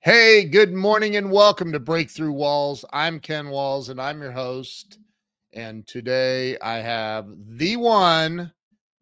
[0.00, 2.84] Hey, good morning and welcome to Breakthrough Walls.
[2.92, 5.00] I'm Ken Walls and I'm your host.
[5.52, 8.52] And today I have the one,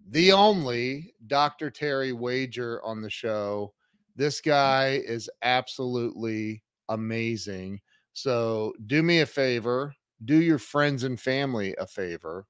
[0.09, 1.71] the only Dr.
[1.71, 3.75] Terry Wager on the show.
[4.17, 7.79] This guy is absolutely amazing.
[8.15, 9.95] So do me a favor,
[10.25, 12.47] do your friends and family a favor,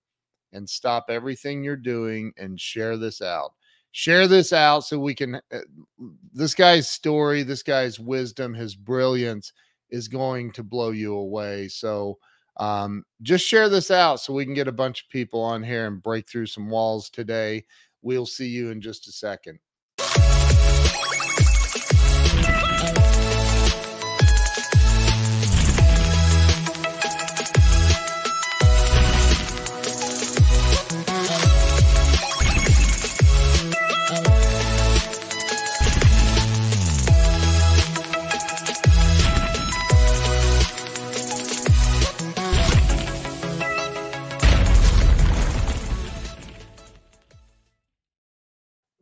[0.52, 3.54] and stop everything you're doing and share this out
[3.96, 5.58] share this out so we can uh,
[6.34, 9.54] this guy's story this guy's wisdom his brilliance
[9.90, 11.68] is going to blow you away.
[11.68, 12.18] So
[12.58, 15.86] um, just share this out so we can get a bunch of people on here
[15.86, 17.64] and break through some walls today.
[18.02, 19.58] We'll see you in just a second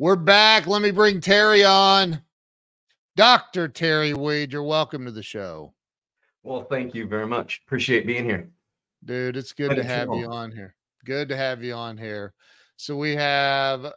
[0.05, 0.67] We're back.
[0.67, 2.21] Let me bring Terry on.
[3.17, 3.69] Dr.
[3.69, 5.73] Terry Wager, welcome to the show.
[6.43, 7.63] Well, thank you very much.
[7.65, 8.51] Appreciate being here.
[9.07, 10.75] Dude, it's good to have you on here.
[11.07, 12.35] Good to have you on here.
[12.77, 13.95] So we have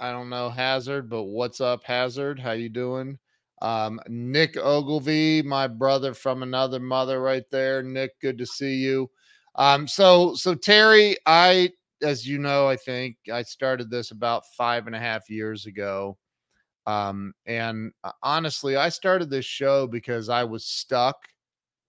[0.00, 2.40] I don't know Hazard, but what's up Hazard?
[2.40, 3.16] How you doing?
[3.62, 7.80] Um, Nick Ogilvy, my brother from another mother right there.
[7.80, 9.08] Nick, good to see you.
[9.54, 11.70] Um, so so Terry, I
[12.04, 16.18] as you know, I think I started this about five and a half years ago.
[16.86, 21.16] Um, and uh, honestly, I started this show because I was stuck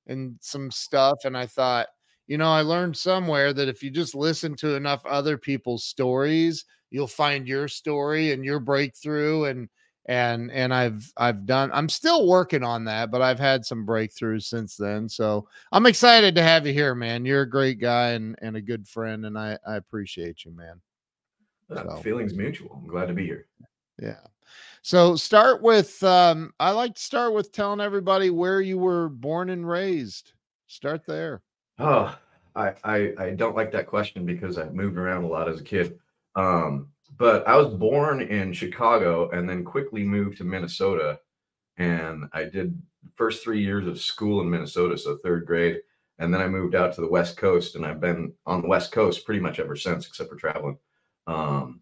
[0.07, 1.19] in some stuff.
[1.25, 1.87] And I thought,
[2.27, 6.65] you know, I learned somewhere that if you just listen to enough other people's stories,
[6.91, 9.45] you'll find your story and your breakthrough.
[9.45, 9.69] And
[10.07, 14.43] and and I've I've done I'm still working on that, but I've had some breakthroughs
[14.43, 15.09] since then.
[15.09, 17.25] So I'm excited to have you here, man.
[17.25, 20.81] You're a great guy and and a good friend, and I I appreciate you, man.
[21.69, 21.97] So.
[22.03, 22.79] Feelings mutual.
[22.79, 23.47] I'm glad to be here.
[23.99, 24.19] Yeah.
[24.83, 29.49] So start with um I like to start with telling everybody where you were born
[29.49, 30.33] and raised.
[30.67, 31.41] Start there.
[31.79, 32.15] Oh,
[32.55, 35.63] I I, I don't like that question because I moved around a lot as a
[35.63, 35.97] kid.
[36.35, 41.19] Um but I was born in Chicago and then quickly moved to Minnesota.
[41.77, 42.81] And I did
[43.15, 45.81] first three years of school in Minnesota, so third grade.
[46.19, 48.91] And then I moved out to the West Coast, and I've been on the West
[48.91, 50.77] Coast pretty much ever since, except for traveling.
[51.27, 51.81] Um,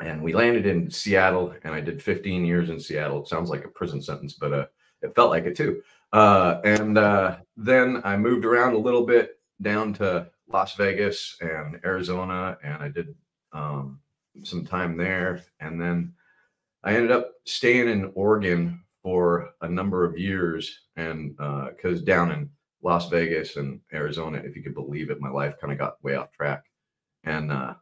[0.00, 3.22] and we landed in Seattle, and I did 15 years in Seattle.
[3.22, 4.66] It sounds like a prison sentence, but uh,
[5.02, 5.82] it felt like it too.
[6.12, 11.80] Uh, and uh, then I moved around a little bit down to Las Vegas and
[11.84, 13.14] Arizona, and I did
[13.52, 14.00] um,
[14.42, 16.12] some time there, and then
[16.84, 22.32] I ended up staying in Oregon for a number of years, and because uh, down
[22.32, 22.50] in
[22.82, 26.14] Las Vegas and Arizona, if you could believe it, my life kind of got way
[26.14, 26.64] off track,
[27.24, 27.74] and uh,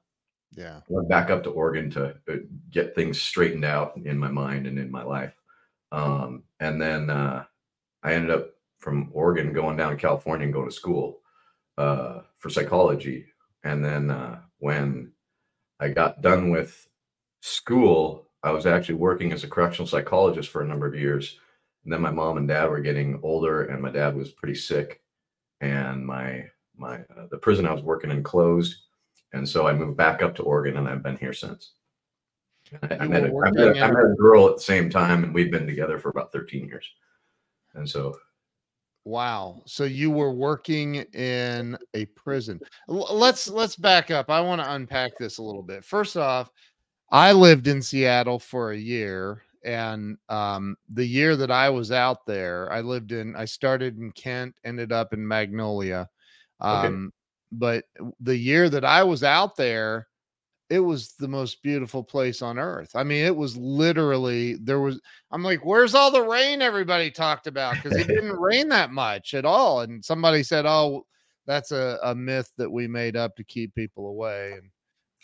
[0.53, 2.37] yeah, went back up to Oregon to uh,
[2.71, 5.34] get things straightened out in my mind and in my life,
[5.93, 7.44] um, and then uh,
[8.03, 11.21] I ended up from Oregon going down to California and going to school
[11.77, 13.27] uh, for psychology,
[13.65, 15.12] and then uh, when
[15.81, 16.88] I got done with
[17.41, 21.38] school, I was actually working as a correctional psychologist for a number of years.
[21.84, 25.00] And then my mom and dad were getting older, and my dad was pretty sick,
[25.60, 26.44] and my
[26.76, 28.75] my uh, the prison I was working in closed,
[29.32, 31.72] and so I moved back up to Oregon, and I've been here since.
[32.82, 35.32] I, I, met a, I, met, I met a girl at the same time, and
[35.32, 36.91] we've been together for about 13 years.
[37.75, 38.19] And so
[39.06, 39.62] Wow.
[39.67, 42.59] So you were working in a prison.
[42.89, 44.31] Let's let's back up.
[44.31, 45.84] I want to unpack this a little bit.
[45.84, 46.50] First off,
[47.12, 52.27] I lived in Seattle for a year and um, the year that I was out
[52.27, 56.09] there, I lived in I started in Kent, ended up in Magnolia.
[56.61, 57.12] Um, okay.
[57.53, 57.84] but
[58.19, 60.09] the year that I was out there,
[60.69, 62.91] it was the most beautiful place on earth.
[62.94, 65.00] I mean, it was literally there was
[65.31, 67.75] I'm like, where's all the rain everybody talked about?
[67.75, 69.81] Because it didn't rain that much at all.
[69.81, 71.06] And somebody said, Oh,
[71.46, 74.52] that's a, a myth that we made up to keep people away.
[74.52, 74.70] And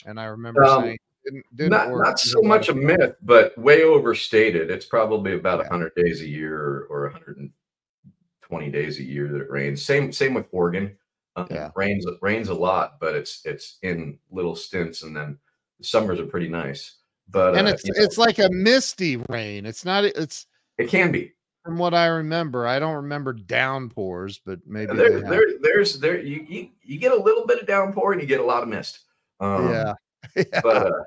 [0.06, 3.82] and I remember um, saying didn't, didn't not, not so much a myth, but way
[3.82, 4.70] overstated.
[4.70, 5.70] It's probably about yeah.
[5.70, 9.84] 100 days a year or 120 days a year that it rains.
[9.84, 10.96] Same same with Oregon.
[11.34, 11.70] Um, yeah.
[11.74, 15.38] rains rains a lot, but it's it's in little stints, and then
[15.78, 16.96] the summers are pretty nice.
[17.30, 19.64] But and uh, it's it's know, like a misty rain.
[19.64, 20.04] It's not.
[20.04, 20.46] It's
[20.78, 21.32] it can be.
[21.64, 26.44] From what I remember, I don't remember downpours, but maybe there, there there's there you,
[26.48, 29.00] you you get a little bit of downpour and you get a lot of mist.
[29.40, 29.94] Um, yeah.
[30.36, 30.60] yeah.
[30.62, 31.04] But uh,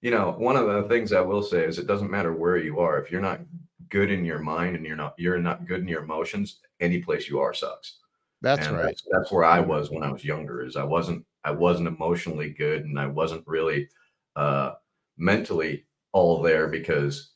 [0.00, 2.78] you know, one of the things I will say is it doesn't matter where you
[2.78, 3.40] are if you're not
[3.88, 7.28] good in your mind and you're not you're not good in your emotions, any place
[7.28, 7.98] you are sucks.
[8.42, 8.84] That's and right.
[8.84, 10.64] That's, that's, where I was when I was younger.
[10.64, 13.88] Is I wasn't I wasn't emotionally good and I wasn't really
[14.34, 14.72] uh,
[15.16, 17.32] mentally all there because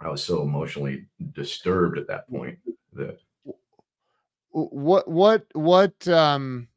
[0.00, 2.58] I was so emotionally disturbed at that point
[2.94, 3.18] that
[4.50, 6.68] what what what um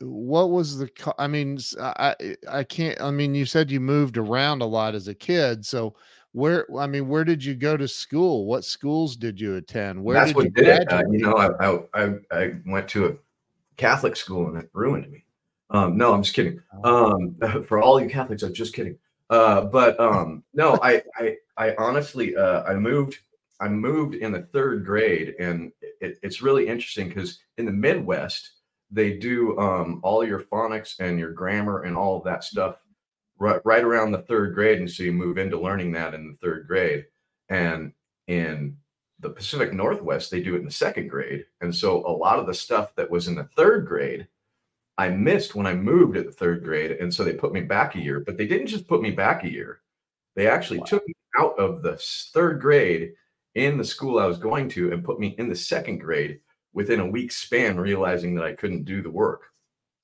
[0.00, 0.88] what was the
[1.18, 2.14] i mean i
[2.48, 5.94] i can't i mean you said you moved around a lot as a kid so
[6.34, 8.44] where i mean where did you go to school?
[8.44, 10.02] What schools did you attend?
[10.02, 13.06] Where that's did what you did it uh, you know I, I i went to
[13.06, 13.12] a
[13.76, 15.24] catholic school and it ruined me.
[15.70, 16.60] Um no i'm just kidding.
[16.82, 17.12] Oh.
[17.12, 18.98] um for all you catholics i'm just kidding.
[19.30, 23.18] Uh but um no i i i honestly uh i moved
[23.60, 25.70] i moved in the third grade and
[26.00, 28.50] it, it's really interesting because in the midwest
[28.90, 32.76] they do um, all your phonics and your grammar and all of that stuff
[33.38, 34.78] right, right around the third grade.
[34.78, 37.06] And so you move into learning that in the third grade.
[37.48, 37.92] And
[38.26, 38.76] in
[39.20, 41.44] the Pacific Northwest, they do it in the second grade.
[41.60, 44.28] And so a lot of the stuff that was in the third grade,
[44.98, 46.92] I missed when I moved at the third grade.
[46.92, 49.44] And so they put me back a year, but they didn't just put me back
[49.44, 49.80] a year.
[50.36, 50.86] They actually wow.
[50.86, 51.96] took me out of the
[52.32, 53.12] third grade
[53.54, 56.40] in the school I was going to and put me in the second grade
[56.72, 59.42] within a week span realizing that I couldn't do the work.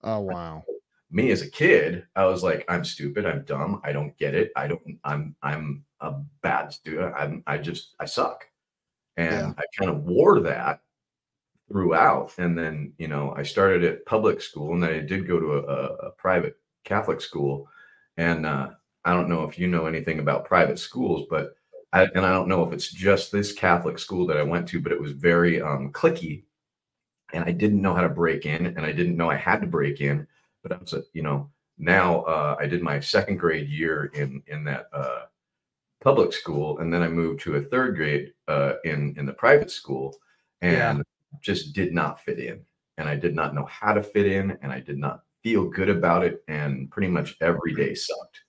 [0.03, 0.65] Oh wow.
[1.11, 4.53] Me as a kid, I was like, I'm stupid, I'm dumb, I don't get it.
[4.57, 6.13] I don't I'm I'm a
[6.43, 7.15] bad student.
[7.17, 8.47] I'm I just I suck.
[9.17, 9.53] And yeah.
[9.59, 10.81] I kind of wore that
[11.69, 12.33] throughout.
[12.39, 15.53] And then, you know, I started at public school and then I did go to
[15.55, 17.69] a, a private Catholic school.
[18.17, 18.71] And uh,
[19.05, 21.55] I don't know if you know anything about private schools, but
[21.93, 24.81] I, and I don't know if it's just this Catholic school that I went to,
[24.81, 26.45] but it was very um, clicky
[27.33, 29.67] and I didn't know how to break in, and I didn't know I had to
[29.67, 30.27] break in.
[30.63, 34.43] But I was, a, you know, now uh, I did my second grade year in
[34.47, 35.23] in that uh,
[36.03, 39.71] public school, and then I moved to a third grade uh, in in the private
[39.71, 40.15] school,
[40.61, 41.03] and yeah.
[41.41, 42.61] just did not fit in,
[42.99, 45.89] and I did not know how to fit in, and I did not feel good
[45.89, 48.41] about it, and pretty much every day sucked,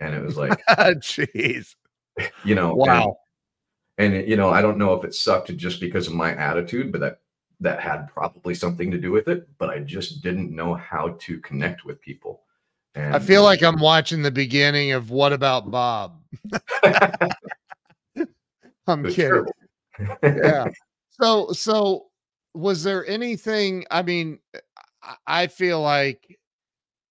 [0.00, 1.74] and it was like, jeez,
[2.44, 3.16] you know, wow.
[3.98, 6.92] And, and you know, I don't know if it sucked just because of my attitude,
[6.92, 7.18] but that
[7.60, 11.38] that had probably something to do with it, but I just didn't know how to
[11.40, 12.42] connect with people.
[12.94, 16.20] And I feel like I'm watching the beginning of What About Bob?
[18.86, 19.44] I'm kidding.
[20.22, 20.66] yeah.
[21.20, 22.06] So, so
[22.54, 23.84] was there anything?
[23.90, 24.38] I mean,
[25.26, 26.38] I feel like,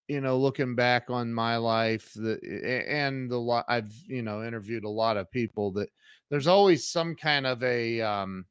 [0.07, 2.41] you know, looking back on my life, that
[2.87, 5.89] and the lot I've you know interviewed a lot of people that
[6.29, 8.45] there's always some kind of a um,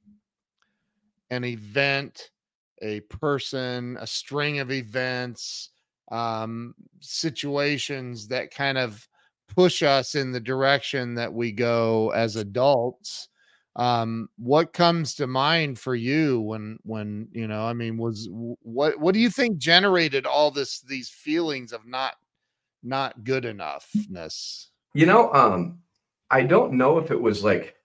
[1.31, 2.31] an event,
[2.83, 5.71] a person, a string of events,
[6.11, 9.07] um, situations that kind of
[9.55, 13.29] push us in the direction that we go as adults.
[13.77, 18.99] Um, what comes to mind for you when, when you know, I mean, was what
[18.99, 22.15] what do you think generated all this these feelings of not
[22.83, 24.69] not good enoughness?
[24.95, 25.79] You know, um,
[26.31, 27.76] I don't know if it was like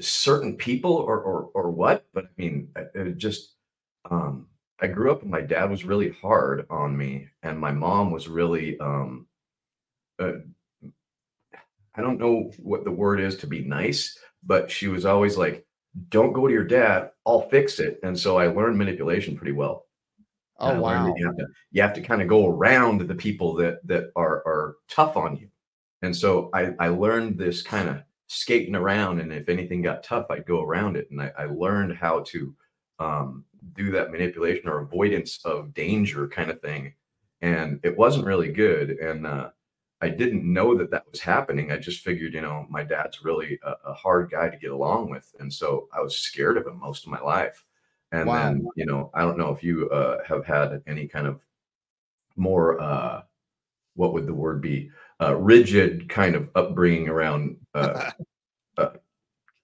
[0.00, 3.54] certain people or or or what but i mean it just
[4.10, 4.46] um
[4.80, 8.28] i grew up and my dad was really hard on me and my mom was
[8.28, 9.26] really um
[10.18, 10.32] uh,
[11.94, 15.66] i don't know what the word is to be nice but she was always like
[16.08, 17.98] don't go to your dad i'll fix it.
[18.02, 19.86] And so i learned manipulation pretty well.
[20.58, 21.14] Oh wow.
[21.16, 24.42] you have to you have to kind of go around the people that that are
[24.46, 25.48] are tough on you.
[26.02, 30.26] And so i i learned this kind of skating around and if anything got tough
[30.30, 31.10] i'd go around it.
[31.10, 32.54] And i, I learned how to
[33.00, 33.44] um,
[33.74, 36.94] do that manipulation or avoidance of danger kind of thing.
[37.42, 38.90] And it wasn't really good.
[38.90, 39.50] And uh,
[40.00, 41.72] i didn't know that that was happening.
[41.72, 45.10] I just figured you know my dad's really a, a, hard guy to get along
[45.10, 45.34] with.
[45.40, 47.64] And so i was scared of him most of my life.
[48.12, 48.44] And wow.
[48.44, 51.40] then you know i don't know if you uh, have had any kind of
[52.36, 53.22] more uh,
[53.94, 54.90] what would the word be?
[55.20, 58.10] Uh, rigid kind of upbringing around uh,
[58.78, 58.90] uh,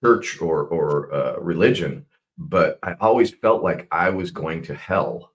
[0.03, 2.05] church or or uh, religion,
[2.37, 5.31] but I always felt like I was going to hell,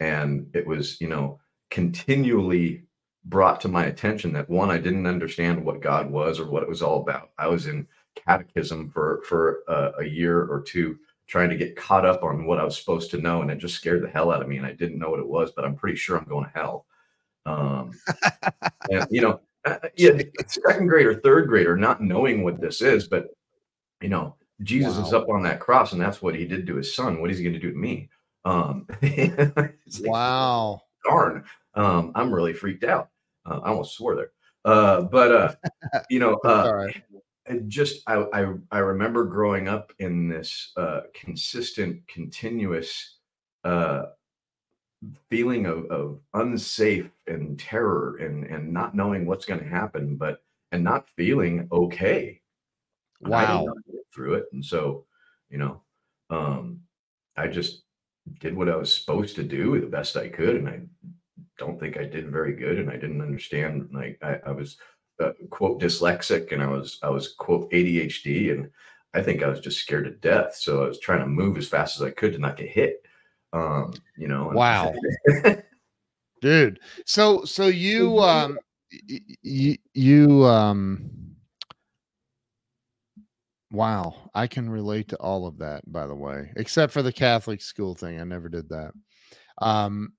[0.00, 2.84] and it was you know continually
[3.24, 6.68] brought to my attention that one I didn't understand what God was or what it
[6.68, 7.30] was all about.
[7.38, 12.06] I was in catechism for for uh, a year or two trying to get caught
[12.06, 14.42] up on what I was supposed to know, and it just scared the hell out
[14.42, 14.58] of me.
[14.58, 16.86] And I didn't know what it was, but I'm pretty sure I'm going to hell.
[17.44, 17.92] Um,
[18.90, 22.80] and, you know, uh, uh yeah, second grade or third grader not knowing what this
[22.80, 23.28] is, but
[24.00, 25.04] you know, Jesus wow.
[25.04, 27.20] is up on that cross, and that's what he did to his son.
[27.20, 28.08] What is he going to do to me?
[28.44, 28.86] Um,
[30.00, 31.44] wow, darn,
[31.74, 33.10] um, I'm really freaked out.
[33.44, 34.30] Uh, I almost swore there,
[34.64, 35.54] uh, but uh,
[36.10, 36.88] you know, uh,
[37.68, 43.16] just I, I, I remember growing up in this uh, consistent, continuous
[43.64, 44.06] uh,
[45.28, 50.42] feeling of, of unsafe and terror and and not knowing what's going to happen, but
[50.72, 52.40] and not feeling okay.
[53.20, 53.66] Wow.
[54.14, 55.06] through it, and so
[55.48, 55.82] you know,
[56.30, 56.80] um,
[57.36, 57.82] I just
[58.40, 60.80] did what I was supposed to do the best I could, and I
[61.58, 63.88] don't think I did very good, and I didn't understand.
[63.92, 64.76] Like I, I was
[65.22, 68.70] uh, quote dyslexic, and I was I was quote ADHD, and
[69.14, 70.56] I think I was just scared to death.
[70.56, 73.05] So I was trying to move as fast as I could to not get hit.
[73.52, 74.50] Um, you know.
[74.52, 74.94] Wow.
[76.40, 76.80] Dude.
[77.06, 78.58] So so you um
[79.42, 81.10] you you um
[83.72, 87.60] Wow, I can relate to all of that by the way, except for the Catholic
[87.60, 88.20] school thing.
[88.20, 88.92] I never did that.
[89.60, 90.12] Um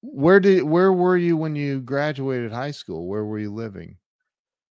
[0.00, 3.06] where did where were you when you graduated high school?
[3.06, 3.96] Where were you living?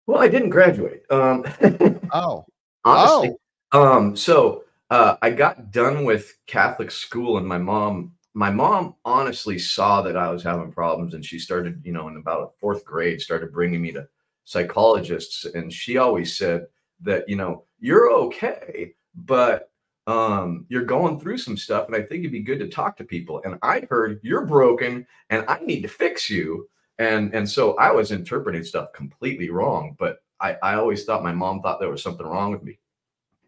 [0.05, 1.03] Well, I didn't graduate.
[1.09, 1.43] Um
[2.13, 2.45] Oh.
[2.85, 3.35] honestly.
[3.73, 9.57] Um so uh I got done with Catholic school and my mom my mom honestly
[9.57, 13.19] saw that I was having problems and she started, you know, in about fourth grade
[13.19, 14.07] started bringing me to
[14.45, 16.67] psychologists and she always said
[17.01, 19.71] that, you know, you're okay, but
[20.07, 23.03] um, you're going through some stuff, and I think it'd be good to talk to
[23.03, 23.41] people.
[23.43, 26.69] And I heard you're broken, and I need to fix you.
[26.99, 29.95] And and so I was interpreting stuff completely wrong.
[29.99, 32.79] But I I always thought my mom thought there was something wrong with me,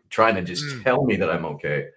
[0.10, 0.84] trying to just mm.
[0.84, 1.88] tell me that I'm okay.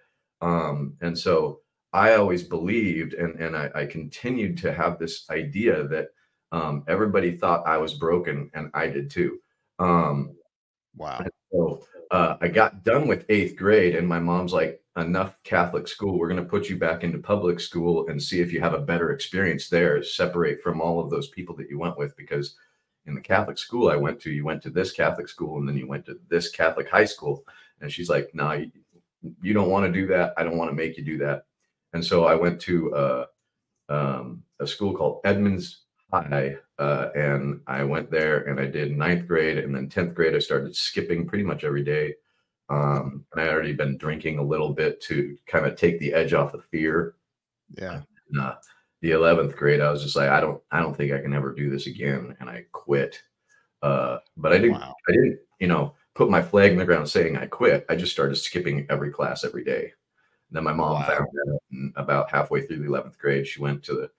[0.41, 1.61] Um, and so
[1.93, 6.09] I always believed, and and I, I continued to have this idea that
[6.51, 9.39] um, everybody thought I was broken, and I did too.
[9.79, 10.35] Um,
[10.95, 11.25] wow.
[11.51, 16.19] So uh, I got done with eighth grade, and my mom's like, enough Catholic school.
[16.19, 18.79] We're going to put you back into public school and see if you have a
[18.79, 22.15] better experience there, separate from all of those people that you went with.
[22.15, 22.55] Because
[23.05, 25.77] in the Catholic school I went to, you went to this Catholic school and then
[25.77, 27.43] you went to this Catholic high school.
[27.83, 28.71] And she's like, no, you,
[29.41, 30.33] you don't want to do that.
[30.37, 31.45] I don't want to make you do that.
[31.93, 33.25] And so I went to uh,
[33.89, 39.27] um, a school called Edmonds High uh, and I went there and I did ninth
[39.27, 40.35] grade and then 10th grade.
[40.35, 42.15] I started skipping pretty much every day.
[42.69, 46.33] Um, and I already been drinking a little bit to kind of take the edge
[46.33, 47.15] off the fear.
[47.77, 48.01] Yeah.
[48.31, 48.55] And, uh,
[49.01, 51.53] the 11th grade, I was just like, I don't, I don't think I can ever
[51.53, 52.35] do this again.
[52.39, 53.21] And I quit.
[53.81, 54.95] Uh, but I didn't, wow.
[55.09, 57.85] I didn't, you know, put my flag in the ground saying I quit.
[57.89, 59.93] I just started skipping every class every day.
[60.49, 61.07] And then my mom wow.
[61.07, 63.47] found out mm, about halfway through the 11th grade.
[63.47, 64.09] She went to the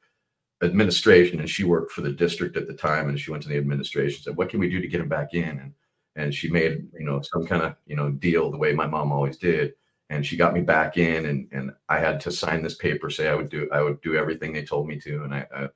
[0.63, 3.57] administration and she worked for the district at the time and she went to the
[3.57, 5.73] administration and said what can we do to get him back in and
[6.17, 9.13] and she made you know some kind of you know deal the way my mom
[9.13, 9.75] always did
[10.11, 13.29] and she got me back in and and i had to sign this paper say
[13.29, 15.69] i would do i would do everything they told me to and i, I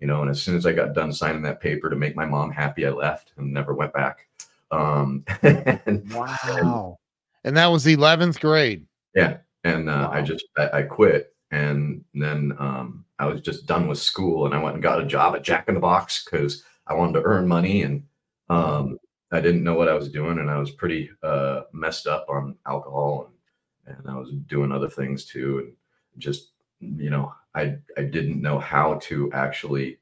[0.00, 2.26] you know and as soon as i got done signing that paper to make my
[2.26, 4.28] mom happy i left and never went back
[4.70, 6.98] um and, wow
[7.44, 10.10] and that was 11th grade yeah and uh, wow.
[10.12, 14.54] i just I, I quit and then um I was just done with school and
[14.54, 17.22] I went and got a job at Jack in the Box because I wanted to
[17.24, 18.04] earn money and
[18.50, 18.98] um,
[19.32, 22.56] I didn't know what I was doing and I was pretty uh, messed up on
[22.66, 23.30] alcohol
[23.86, 25.72] and, and I was doing other things too and
[26.18, 29.98] just you know I I didn't know how to actually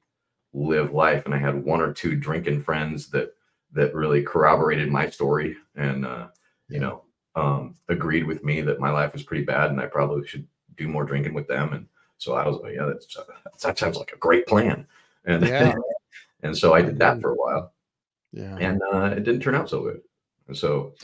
[0.52, 3.34] live life and I had one or two drinking friends that
[3.74, 6.28] that really corroborated my story and uh,
[6.68, 7.02] you know
[7.36, 10.88] um, agreed with me that my life was pretty bad and I probably should do
[10.88, 11.86] more drinking with them and
[12.18, 13.16] so I was like, yeah, that's,
[13.62, 14.86] that sounds like a great plan.
[15.24, 15.74] And, yeah.
[16.42, 17.72] and so I did that for a while.
[18.32, 18.56] Yeah.
[18.58, 20.00] And uh, it didn't turn out so good.
[20.48, 20.94] And so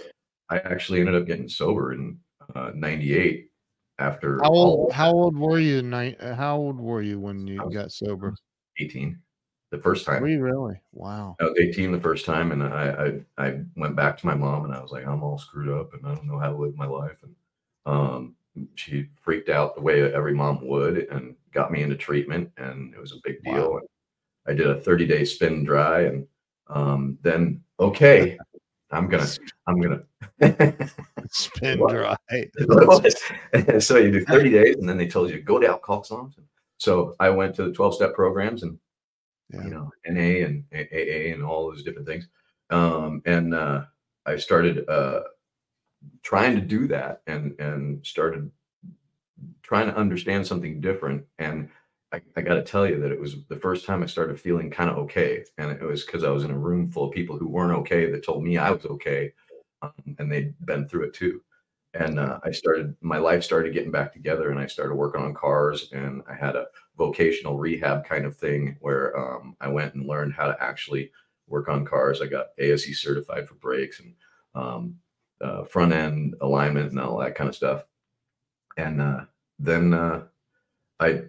[0.48, 2.18] I actually ended up getting sober in
[2.54, 3.50] uh, 98
[3.98, 4.40] after.
[4.42, 5.82] How old, how old were you?
[5.82, 8.34] Ni- how old were you when you got sober?
[8.78, 9.18] 18
[9.70, 10.22] the first time.
[10.22, 10.80] We really?
[10.92, 11.36] Wow.
[11.40, 14.64] I was 18 the first time, and I, I I went back to my mom,
[14.64, 16.76] and I was like, I'm all screwed up, and I don't know how to live
[16.76, 17.22] my life.
[17.22, 17.34] And
[17.86, 18.36] um,
[18.74, 23.00] she freaked out the way every mom would and got me into treatment and it
[23.00, 23.78] was a big deal wow.
[23.78, 23.88] and
[24.46, 26.26] i did a 30 day spin dry and
[26.68, 28.38] um, then okay
[28.90, 29.26] i'm gonna
[29.66, 30.02] i'm gonna
[31.30, 32.16] spin dry
[33.78, 36.36] so you do 30 days and then they told you to go to alcoholics anonymous
[36.78, 38.78] so i went to the 12 step programs and
[39.52, 39.64] yeah.
[39.64, 42.28] you know na and aa and all those different things
[42.70, 43.82] um, and uh,
[44.26, 45.22] i started uh,
[46.22, 48.50] trying to do that and and started
[49.62, 51.68] trying to understand something different and
[52.12, 54.70] I, I got to tell you that it was the first time I started feeling
[54.70, 55.44] kind of okay.
[55.58, 58.10] And it was because I was in a room full of people who weren't okay
[58.10, 59.32] that told me I was okay.
[59.82, 61.40] Um, and they'd been through it too.
[61.94, 65.34] And uh, I started, my life started getting back together and I started working on
[65.34, 65.90] cars.
[65.92, 66.66] And I had a
[67.00, 71.10] vocational rehab kind of thing where um, I went and learned how to actually
[71.48, 72.20] work on cars.
[72.20, 74.14] I got ASE certified for brakes and
[74.54, 74.96] um,
[75.40, 77.84] uh, front end alignment and all that kind of stuff.
[78.76, 79.20] And uh,
[79.58, 80.24] then uh,
[81.00, 81.22] I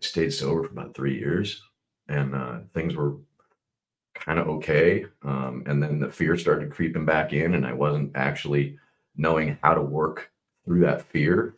[0.00, 1.60] stayed sober for about three years,
[2.08, 3.16] and uh, things were
[4.14, 5.06] kind of okay.
[5.24, 8.78] Um, and then the fear started creeping back in, and I wasn't actually
[9.16, 10.30] knowing how to work
[10.64, 11.56] through that fear.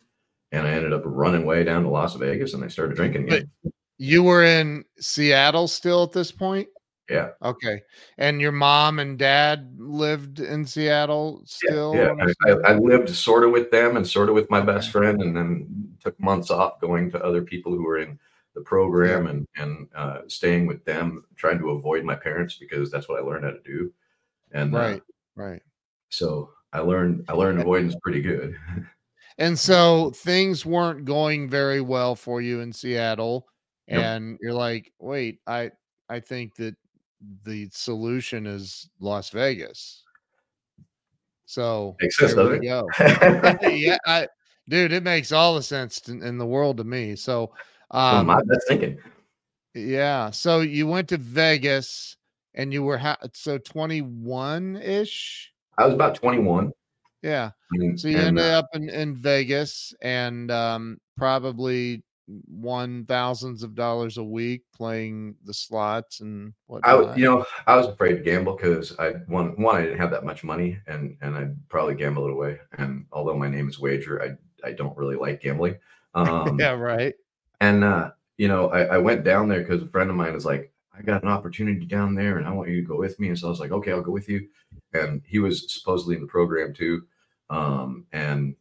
[0.55, 3.51] And I ended up running way down to Las Vegas, and I started drinking again.
[3.97, 6.67] You were in Seattle still at this point?
[7.09, 7.29] Yeah.
[7.41, 7.81] Okay.
[8.17, 11.95] And your mom and dad lived in Seattle still?
[11.95, 12.13] Yeah.
[12.17, 12.55] yeah.
[12.65, 15.35] I, I, lived sort of with them and sort of with my best friend, and
[15.35, 18.17] then took months off going to other people who were in
[18.55, 19.31] the program yeah.
[19.31, 23.23] and and uh, staying with them, trying to avoid my parents because that's what I
[23.23, 23.93] learned how to do.
[24.51, 25.01] And right, uh,
[25.35, 25.61] right.
[26.09, 28.57] So I learned I learned avoidance pretty good.
[29.37, 33.47] and so things weren't going very well for you in Seattle,
[33.87, 34.39] and yep.
[34.41, 35.71] you're like, wait, I
[36.09, 36.75] I think that
[37.43, 40.03] the solution is Las Vegas.
[41.45, 42.87] So makes sense, there we go.
[43.69, 44.27] yeah, I,
[44.67, 47.15] dude, it makes all the sense in, in the world to me.
[47.15, 47.51] So,
[47.91, 48.97] um, well, my thinking.
[49.73, 50.31] Yeah.
[50.31, 52.17] So you went to Vegas,
[52.53, 55.51] and you were ha- so twenty one ish.
[55.77, 56.71] I was about twenty one.
[57.25, 57.51] Yeah.
[57.71, 62.03] And, so you and, ended uh, up in, in Vegas, and um, probably
[62.47, 67.75] won thousands of dollars a week playing the slots and what I you know I
[67.75, 71.17] was afraid to gamble because I one one I didn't have that much money and
[71.21, 72.59] and I'd probably gamble it away.
[72.77, 75.77] And although my name is Wager I I don't really like gambling.
[76.15, 77.13] Um yeah right.
[77.59, 80.45] and uh you know I, I went down there because a friend of mine is
[80.45, 83.27] like I got an opportunity down there and I want you to go with me.
[83.27, 84.47] And so I was like okay I'll go with you.
[84.93, 87.03] And he was supposedly in the program too
[87.49, 88.55] um and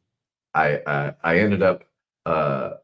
[0.55, 1.85] I I, I ended up
[2.27, 2.75] uh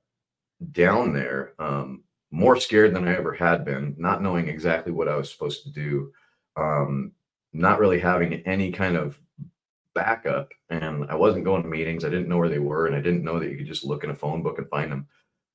[0.72, 5.16] down there, um, more scared than I ever had been, not knowing exactly what I
[5.16, 6.12] was supposed to do,
[6.56, 7.12] um,
[7.52, 9.18] not really having any kind of
[9.94, 10.50] backup.
[10.68, 12.04] And I wasn't going to meetings.
[12.04, 14.04] I didn't know where they were, and I didn't know that you could just look
[14.04, 15.06] in a phone book and find them.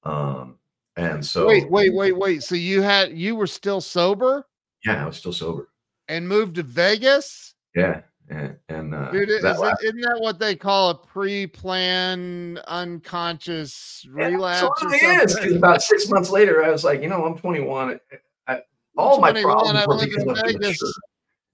[0.04, 0.58] Um,
[0.98, 2.44] and so, wait, wait, wait, wait.
[2.44, 4.46] So you had you were still sober?
[4.84, 5.70] Yeah, I was still sober.
[6.08, 7.56] And moved to Vegas?
[7.74, 12.60] Yeah and, and uh, Dude, is that it, isn't that what they call a pre-planned
[12.68, 14.82] unconscious relapse?
[14.84, 15.36] Yeah, it is.
[15.36, 18.00] Because about six months later, I was like, you know, I'm 21.
[18.48, 18.62] I,
[18.98, 20.90] all my problems were because I was immature.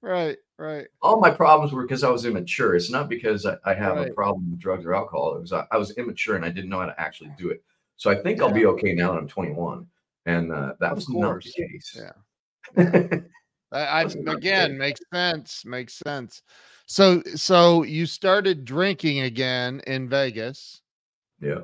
[0.01, 0.87] Right, right.
[1.01, 2.75] All my problems were because I was immature.
[2.75, 4.09] It's not because I, I have right.
[4.09, 5.35] a problem with drugs or alcohol.
[5.35, 7.63] It was I, I, was immature and I didn't know how to actually do it.
[7.97, 8.45] So I think yeah.
[8.45, 9.85] I'll be okay now that I'm 21.
[10.25, 11.99] And uh, that was not the case.
[12.77, 13.19] Yeah.
[13.71, 15.63] I, I again makes sense.
[15.65, 16.41] Makes sense.
[16.85, 20.81] So so you started drinking again in Vegas.
[21.39, 21.61] Yeah.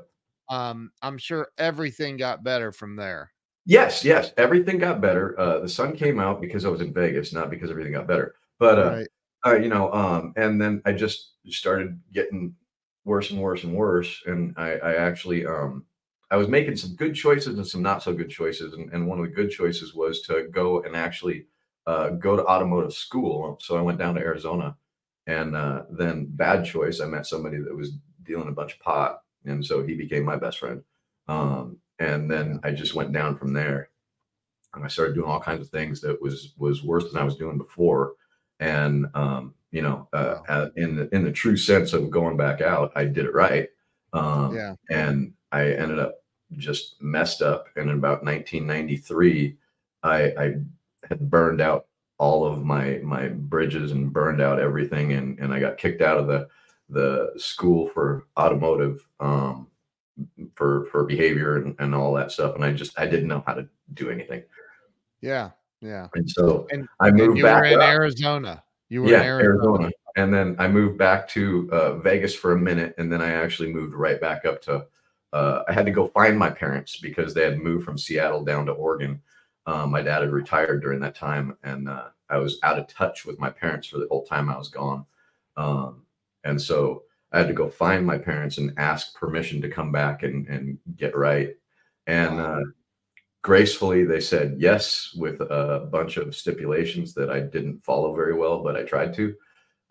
[0.50, 3.32] Um, I'm sure everything got better from there.
[3.66, 5.38] Yes, yes, everything got better.
[5.38, 8.36] Uh, the sun came out because I was in Vegas, not because everything got better.
[8.60, 9.08] But uh, right.
[9.46, 12.56] uh, you know, um, and then I just started getting
[13.04, 15.84] worse and worse and worse, and I, I actually um,
[16.32, 19.20] I was making some good choices and some not so good choices, and, and one
[19.20, 21.48] of the good choices was to go and actually
[21.88, 23.58] uh, go to automotive school.
[23.62, 24.76] So I went down to Arizona,
[25.26, 27.00] and uh, then bad choice.
[27.00, 30.36] I met somebody that was dealing a bunch of pot, and so he became my
[30.36, 30.84] best friend.
[31.28, 33.90] Um, and then I just went down from there,
[34.76, 37.38] and I started doing all kinds of things that was was worse than I was
[37.38, 38.14] doing before.
[38.60, 42.62] And um, you know, uh, uh in the in the true sense of going back
[42.62, 43.70] out, I did it right.
[44.14, 44.76] Um, yeah.
[44.90, 46.16] And I ended up
[46.58, 47.68] just messed up.
[47.76, 49.58] And in about 1993,
[50.04, 50.54] I, I
[51.10, 55.60] had burned out all of my my bridges and burned out everything and and I
[55.60, 56.48] got kicked out of the
[56.90, 59.68] the school for automotive um
[60.56, 63.54] for for behavior and, and all that stuff and I just I didn't know how
[63.54, 64.44] to do anything.
[65.22, 65.52] Yeah.
[65.80, 66.08] Yeah.
[66.16, 67.88] And so and, I moved you back were in up.
[67.88, 68.64] Arizona.
[68.90, 69.84] You were yeah, in Arizona.
[69.84, 69.92] Arizona.
[70.16, 73.72] And then I moved back to uh, Vegas for a minute and then I actually
[73.72, 74.88] moved right back up to
[75.34, 78.66] uh, I had to go find my parents because they had moved from Seattle down
[78.66, 79.22] to Oregon
[79.68, 83.26] um, my dad had retired during that time, and uh, I was out of touch
[83.26, 85.06] with my parents for the whole time I was gone.
[85.58, 86.04] Um,
[86.46, 87.04] and so
[87.34, 90.80] I had to go find my parents and ask permission to come back and, and
[90.96, 91.56] get right.
[92.08, 92.62] And uh,
[93.44, 98.64] gracefully, they said yes with a bunch of stipulations that I didn't follow very well,
[98.64, 99.36] but I tried to.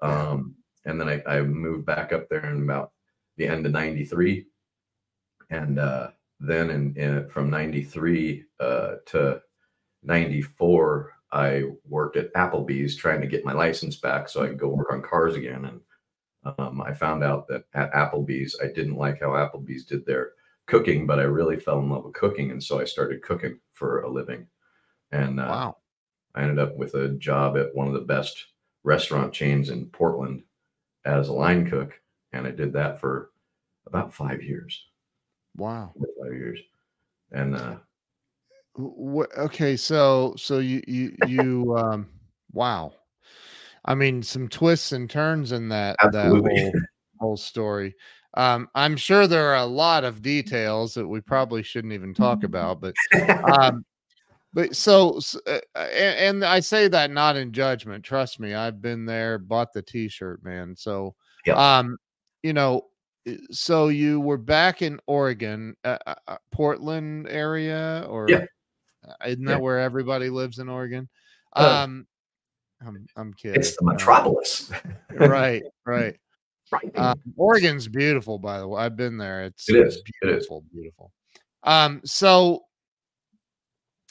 [0.00, 0.54] Um,
[0.86, 2.92] and then I, I, moved back up there in about
[3.38, 4.46] the end of 93.
[5.48, 9.40] And uh, then in, in, from 93 uh, to
[10.06, 14.68] 94, I worked at Applebee's trying to get my license back so I could go
[14.68, 15.64] work on cars again.
[15.64, 20.30] And um, I found out that at Applebee's, I didn't like how Applebee's did their
[20.66, 22.50] cooking, but I really fell in love with cooking.
[22.52, 24.46] And so I started cooking for a living.
[25.12, 25.76] And uh, wow.
[26.34, 28.46] I ended up with a job at one of the best
[28.84, 30.44] restaurant chains in Portland
[31.04, 32.00] as a line cook,
[32.32, 33.30] and I did that for
[33.86, 34.86] about five years.
[35.56, 35.92] Wow,
[36.22, 36.60] five years,
[37.32, 37.76] and uh,
[38.78, 42.08] okay, so so you you you um
[42.52, 42.92] wow.
[43.84, 46.54] I mean some twists and turns in that absolutely.
[46.54, 46.80] that whole,
[47.20, 47.94] whole story.
[48.34, 52.44] Um, I'm sure there are a lot of details that we probably shouldn't even talk
[52.44, 52.94] about, but
[53.58, 53.84] um,
[54.52, 58.04] but so, uh, uh and, and, I say that not in judgment.
[58.04, 60.74] Trust me, I've been there, bought the T-shirt, man.
[60.74, 61.58] So, yep.
[61.58, 61.98] um,
[62.42, 62.86] you know,
[63.50, 68.46] so you were back in Oregon, uh, uh, uh Portland area, or yeah.
[69.26, 69.58] Isn't that yeah.
[69.58, 71.08] where everybody lives in Oregon?
[71.54, 72.06] Uh, um,
[72.86, 73.58] I'm I'm kidding.
[73.58, 74.70] It's the metropolis.
[75.14, 76.16] right, right.
[76.72, 76.98] Right.
[76.98, 78.82] Um, Oregon's beautiful, by the way.
[78.82, 79.44] I've been there.
[79.44, 80.72] It's it is beautiful, it is.
[80.72, 81.12] beautiful.
[81.62, 82.62] Um, so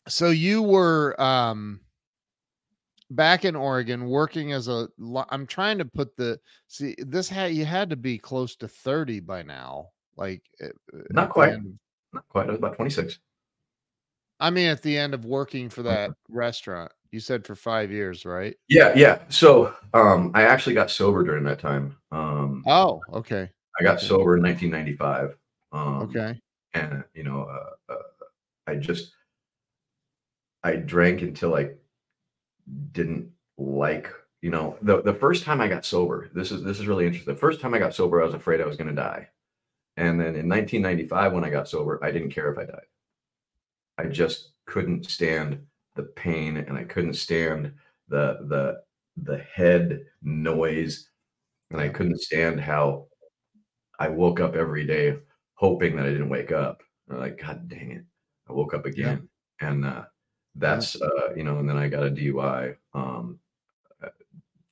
[0.07, 1.81] so you were um
[3.11, 4.87] back in Oregon working as a
[5.29, 9.19] I'm trying to put the see this had you had to be close to 30
[9.21, 9.89] by now.
[10.17, 11.57] Like eh, eh, not quite.
[12.13, 12.47] not quite.
[12.47, 13.19] I was about 26.
[14.39, 16.91] I mean at the end of working for that restaurant.
[17.11, 18.55] You said for 5 years, right?
[18.67, 19.19] Yeah, yeah.
[19.29, 21.95] So, um I actually got sober during that time.
[22.11, 23.49] Um Oh, okay.
[23.79, 24.07] I got okay.
[24.07, 25.37] sober in 1995.
[25.71, 26.39] Um Okay.
[26.73, 28.01] And you know, uh, uh
[28.67, 29.13] I just
[30.63, 31.69] I drank until I
[32.91, 36.29] didn't like, you know, the the first time I got sober.
[36.33, 37.33] This is this is really interesting.
[37.33, 39.29] The first time I got sober, I was afraid I was going to die.
[39.97, 42.85] And then in 1995 when I got sober, I didn't care if I died.
[43.97, 45.59] I just couldn't stand
[45.95, 47.73] the pain and I couldn't stand
[48.09, 48.81] the the
[49.17, 51.09] the head noise
[51.71, 53.07] and I couldn't stand how
[53.97, 55.17] I woke up every day
[55.55, 56.83] hoping that I didn't wake up.
[57.07, 58.03] Like, God dang it.
[58.49, 59.27] I woke up again.
[59.61, 59.69] Yeah.
[59.69, 60.03] And uh,
[60.55, 63.39] that's uh, you know, and then I got a DUI um,
[64.03, 64.09] uh,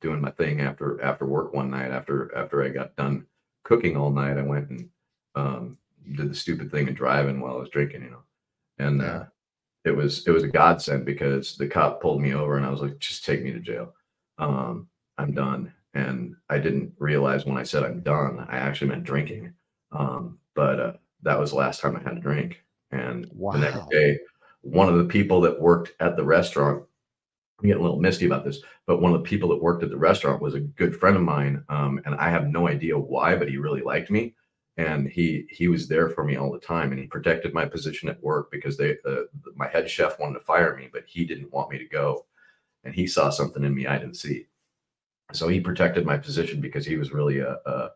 [0.02, 3.26] doing my thing after after work one night after after I got done
[3.64, 4.38] cooking all night.
[4.38, 4.90] I went and
[5.36, 5.78] um,
[6.16, 8.24] did the stupid thing of driving while I was drinking, you know,
[8.80, 9.08] and yeah.
[9.08, 9.26] uh,
[9.86, 12.82] it was it was a godsend because the cop pulled me over and I was
[12.82, 13.94] like, just take me to jail.
[14.38, 15.74] Um, I'm done.
[15.94, 19.54] And I didn't realize when I said I'm done, I actually meant drinking.
[19.92, 22.64] Um, but uh, that was the last time I had a drink.
[22.92, 23.52] And wow.
[23.52, 24.18] the next day,
[24.62, 26.84] one of the people that worked at the restaurant
[27.64, 29.90] I'm getting a little misty about this, but one of the people that worked at
[29.90, 33.36] the restaurant was a good friend of mine, um, and I have no idea why,
[33.36, 34.36] but he really liked me,
[34.78, 38.10] and he he was there for me all the time, and he protected my position
[38.10, 39.24] at work because they uh,
[39.56, 42.26] my head chef wanted to fire me, but he didn't want me to go,
[42.84, 44.48] and he saw something in me I didn't see,
[45.32, 47.90] so he protected my position because he was really a a,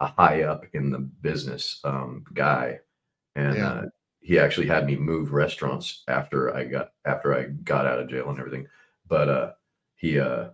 [0.00, 2.80] a high up in the business um, guy,
[3.34, 3.68] and yeah.
[3.68, 3.82] uh,
[4.20, 8.30] he actually had me move restaurants after I got after I got out of jail
[8.30, 8.66] and everything.
[9.06, 9.52] But uh,
[9.96, 10.50] he uh,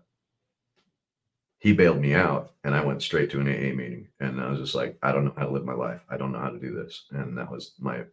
[1.59, 4.61] he bailed me out, and I went straight to an AA meeting, and I was
[4.61, 6.01] just like, I don't know how to live my life.
[6.09, 8.05] I don't know how to do this, and that was my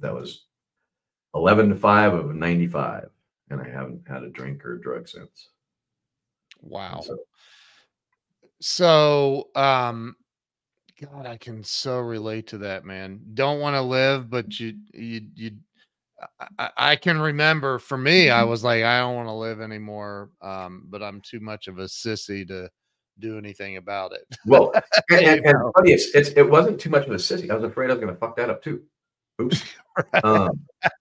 [0.00, 0.46] that was
[1.34, 3.08] eleven to five of ninety five,
[3.50, 5.50] and I haven't had a drink or a drug since.
[6.60, 7.02] Wow.
[7.04, 7.18] So,
[8.60, 10.16] so um
[11.00, 13.20] God, I can so relate to that, man.
[13.34, 15.50] Don't want to live, but you, you, you.
[16.58, 18.50] I, I, can remember for me, I mm-hmm.
[18.50, 21.84] was like, I don't want to live anymore, um, but I'm too much of a
[21.84, 22.68] sissy to
[23.20, 24.26] do anything about it.
[24.46, 24.72] Well,
[25.10, 27.50] and, and, and funny, it's, it's it wasn't too much of a sissy.
[27.50, 28.82] I was afraid I was going to fuck that up too.
[29.40, 29.62] Oops.
[30.12, 30.24] right.
[30.24, 30.50] um,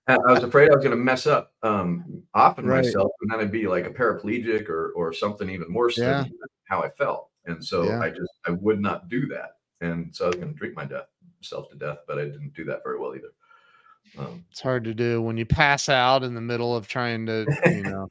[0.08, 2.84] I was afraid I was going to mess up um, often right.
[2.84, 6.24] myself, and then I'd be like a paraplegic or or something even worse yeah.
[6.24, 6.34] than
[6.70, 7.30] how I felt.
[7.46, 8.02] And so yeah.
[8.02, 9.52] I just I would not do that
[9.82, 11.08] and so I was going to drink my death,
[11.42, 13.32] self to death, but I didn't do that very well either.
[14.18, 17.46] Um, it's hard to do when you pass out in the middle of trying to,
[17.66, 18.08] you know,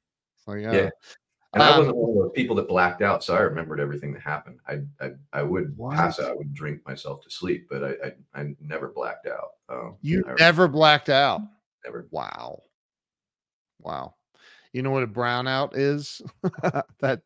[0.47, 0.91] like, yeah.
[1.55, 4.13] And um, I wasn't one of those people that blacked out, so I remembered everything
[4.13, 4.59] that happened.
[4.69, 5.95] I I, I would what?
[5.95, 7.91] pass out, I would drink myself to sleep, but I
[8.35, 9.51] I, I never blacked out.
[9.69, 11.41] Um, you I never blacked out.
[11.85, 12.07] Never.
[12.11, 12.63] Wow.
[13.81, 14.15] Wow.
[14.73, 16.21] You know what a brownout is?
[17.01, 17.23] that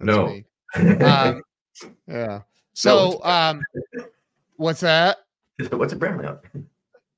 [0.00, 0.40] no.
[0.76, 1.42] um,
[2.06, 2.40] yeah.
[2.74, 3.60] So, um,
[4.54, 5.18] what's that?
[5.72, 6.42] What's a brownout?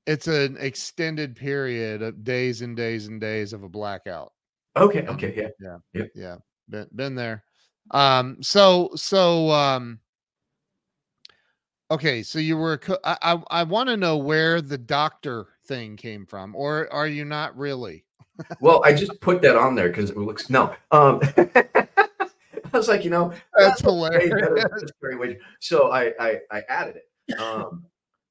[0.07, 4.33] It's an extended period of days and days and days of a blackout.
[4.75, 5.05] Okay.
[5.07, 5.33] Okay.
[5.35, 5.49] Yeah.
[5.59, 5.77] Yeah.
[5.93, 6.05] Yeah.
[6.15, 6.35] Yeah.
[6.69, 7.43] Been, been there.
[7.91, 9.99] Um, so, so, um,
[11.89, 12.23] okay.
[12.23, 16.55] So you were, I, I, I want to know where the doctor thing came from,
[16.55, 18.05] or are you not really?
[18.59, 20.73] well, I just put that on there because it looks, no.
[20.91, 25.37] Um, I was like, you know, that's hilarious.
[25.59, 27.39] So I, I, I added it.
[27.39, 27.85] Um,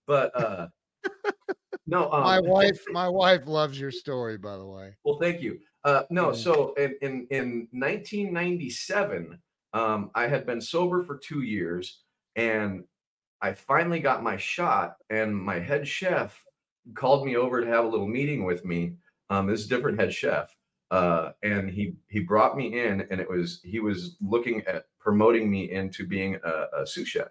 [0.06, 0.68] but uh,
[1.86, 4.96] no, um, my wife, my wife loves your story, by the way.
[5.04, 5.58] Well, thank you.
[5.84, 9.38] Uh, no, so in, in, in 1997,
[9.72, 12.02] um, I had been sober for two years
[12.36, 12.84] and
[13.42, 16.44] I finally got my shot, and my head chef
[16.94, 18.94] called me over to have a little meeting with me.
[19.30, 20.54] Um, this different head chef,
[20.90, 25.50] uh, and he he brought me in, and it was he was looking at promoting
[25.50, 27.28] me into being a, a sous chef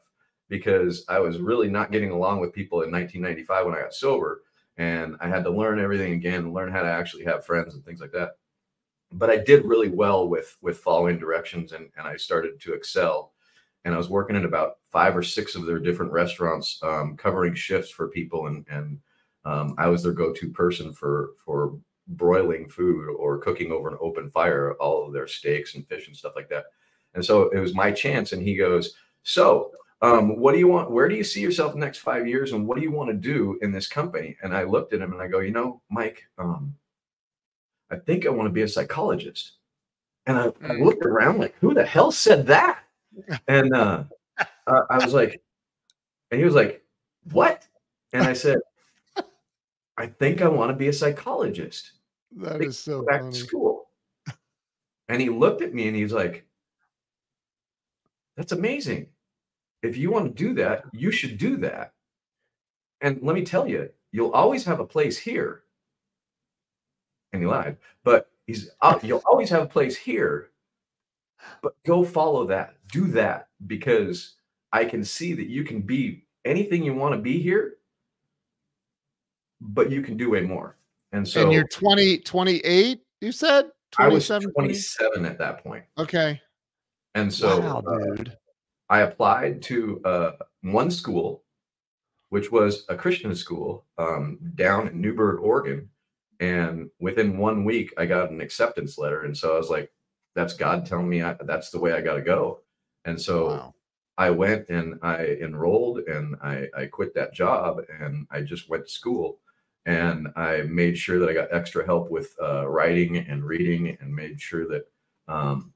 [0.50, 4.42] because I was really not getting along with people in 1995 when I got sober,
[4.80, 8.00] and I had to learn everything again, learn how to actually have friends and things
[8.00, 8.38] like that.
[9.12, 13.34] But I did really well with with following directions, and and I started to excel.
[13.86, 17.54] And I was working in about five or six of their different restaurants, um, covering
[17.54, 19.00] shifts for people, and and
[19.46, 24.32] um, I was their go-to person for for broiling food or cooking over an open
[24.32, 26.66] fire, all of their steaks and fish and stuff like that.
[27.14, 28.32] And so it was my chance.
[28.32, 30.92] And he goes, "So um, what do you want?
[30.92, 32.54] Where do you see yourself the next five years?
[32.54, 34.38] And what do you want to do in this company?
[34.42, 36.74] And I looked at him and I go, you know, Mike, um,
[37.92, 39.54] I think I want to be a psychologist.
[40.26, 40.86] And I, I, mm.
[40.86, 42.84] looked around like, who the hell said that?
[43.48, 44.04] And uh,
[44.68, 45.42] uh, I was like,
[46.32, 46.84] and he was like,
[47.32, 47.68] what?
[48.14, 48.60] And I said,
[49.98, 51.94] I think I want to be a psychologist.
[52.38, 53.34] That is so back funny.
[53.34, 53.90] to school.
[55.10, 56.46] And he looked at me and he's like,
[58.38, 59.08] that's amazing
[59.82, 61.94] if you want to do that, you should do that.
[63.02, 65.64] And let me tell you, you'll always have a place here.
[67.32, 70.50] And he lied, but he's uh, you'll always have a place here.
[71.62, 72.76] But go follow that.
[72.92, 74.36] Do that because
[74.74, 77.76] I can see that you can be anything you want to be here,
[79.62, 80.76] but you can do way more.
[81.12, 83.66] And so And you're 20 28, you said?
[83.92, 85.84] 27 I was 27 at that point.
[85.98, 86.42] Okay.
[87.16, 88.38] And so wow, uh, dude.
[88.90, 91.44] I applied to uh, one school,
[92.30, 95.90] which was a Christian school um, down in Newberg, Oregon.
[96.40, 99.24] And within one week, I got an acceptance letter.
[99.24, 99.92] And so I was like,
[100.36, 102.62] that's God telling me I, that's the way I got to go.
[103.06, 103.74] And so wow.
[104.18, 108.86] I went and I enrolled and I, I quit that job and I just went
[108.86, 109.40] to school.
[109.86, 114.14] And I made sure that I got extra help with uh, writing and reading and
[114.14, 114.84] made sure that
[115.28, 115.74] um,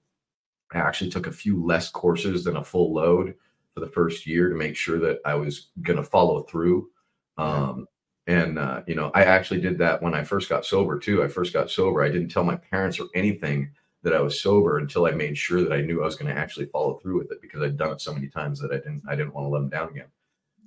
[0.74, 3.36] I actually took a few less courses than a full load
[3.74, 6.90] for the first year to make sure that I was going to follow through.
[7.38, 7.88] Um,
[8.28, 11.24] and, uh, you know, I actually did that when I first got sober too.
[11.24, 12.04] I first got sober.
[12.04, 13.72] I didn't tell my parents or anything
[14.04, 16.40] that I was sober until I made sure that I knew I was going to
[16.40, 19.04] actually follow through with it because I'd done it so many times that I didn't,
[19.08, 20.08] I didn't want to let them down again.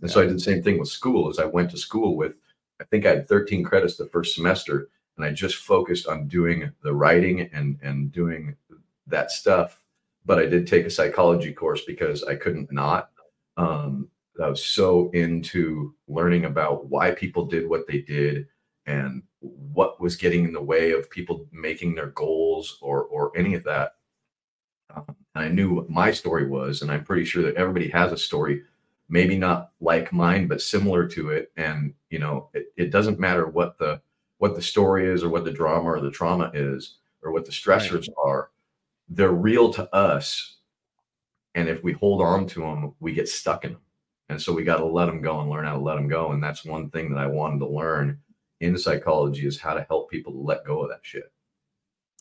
[0.00, 0.14] And yeah.
[0.14, 2.34] so I did the same thing with school as I went to school with,
[2.80, 6.70] I think I had 13 credits the first semester and I just focused on doing
[6.82, 8.56] the writing and, and doing
[9.06, 9.82] that stuff
[10.26, 13.10] but I did take a psychology course because I couldn't not.
[13.56, 14.10] Um,
[14.42, 18.48] I was so into learning about why people did what they did
[18.84, 23.54] and what was getting in the way of people making their goals or or any
[23.54, 23.94] of that.
[24.94, 28.12] Um, and I knew what my story was, and I'm pretty sure that everybody has
[28.12, 28.62] a story,
[29.08, 31.52] maybe not like mine, but similar to it.
[31.56, 34.00] And you know, it, it doesn't matter what the
[34.38, 37.52] what the story is or what the drama or the trauma is or what the
[37.52, 38.16] stressors right.
[38.22, 38.50] are
[39.08, 40.56] they're real to us.
[41.54, 43.80] And if we hold on to them, we get stuck in them.
[44.28, 46.32] And so we got to let them go and learn how to let them go.
[46.32, 48.18] And that's one thing that I wanted to learn
[48.60, 51.30] in psychology is how to help people to let go of that shit.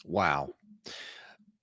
[0.06, 0.54] Wow.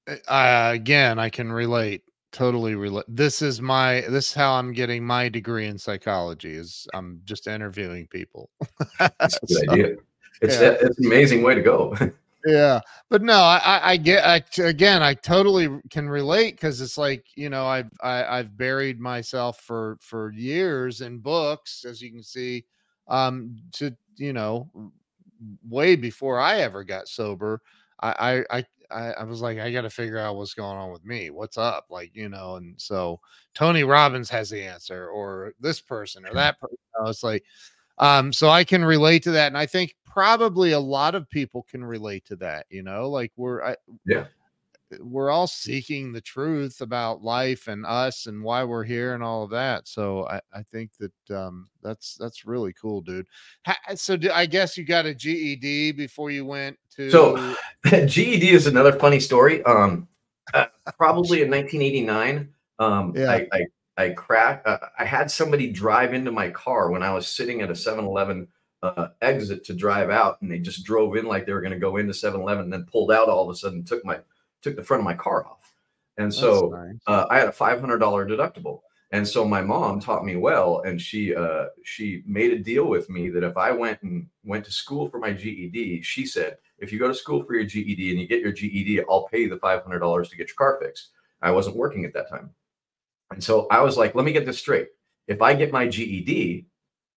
[0.08, 3.04] Uh, again, I can relate totally relate.
[3.08, 7.46] This is my this is how I'm getting my degree in psychology is I'm just
[7.46, 8.50] interviewing people.
[8.98, 9.96] That's a good so, idea.
[10.40, 10.76] It's, yeah.
[10.80, 11.94] it's an amazing way to go.
[12.46, 17.24] yeah but no i i get I, again i totally can relate because it's like
[17.36, 22.10] you know i've I, i have buried myself for for years in books as you
[22.10, 22.64] can see
[23.08, 24.68] um to you know
[25.68, 27.60] way before i ever got sober
[28.00, 31.04] i i i, I was like i got to figure out what's going on with
[31.04, 31.86] me what's up?
[31.90, 33.20] Like you know and so
[33.54, 37.44] tony robbins has the answer or this person or that person you know, it's like
[37.98, 41.62] um so i can relate to that and i think probably a lot of people
[41.62, 44.24] can relate to that you know like we're I, yeah
[45.00, 49.42] we're all seeking the truth about life and us and why we're here and all
[49.42, 53.26] of that so i, I think that um, that's that's really cool dude
[53.94, 58.66] so do, i guess you got a ged before you went to so ged is
[58.66, 60.06] another funny story um
[60.52, 60.66] uh,
[60.98, 63.30] probably in 1989 um yeah.
[63.30, 67.26] I, I i cracked uh, i had somebody drive into my car when i was
[67.26, 68.46] sitting at a 7-eleven
[68.82, 71.78] uh, exit to drive out, and they just drove in like they were going to
[71.78, 74.18] go into 7-Eleven, and then pulled out all of a sudden, took my
[74.62, 75.74] took the front of my car off.
[76.18, 76.94] And so nice.
[77.06, 78.80] uh, I had a five hundred dollar deductible.
[79.12, 83.10] And so my mom taught me well, and she uh, she made a deal with
[83.10, 86.92] me that if I went and went to school for my GED, she said, if
[86.92, 89.48] you go to school for your GED and you get your GED, I'll pay you
[89.48, 91.10] the $500 to get your car fixed.
[91.42, 92.50] I wasn't working at that time.
[93.30, 94.88] And so I was like, let me get this straight.
[95.28, 96.66] If I get my GED,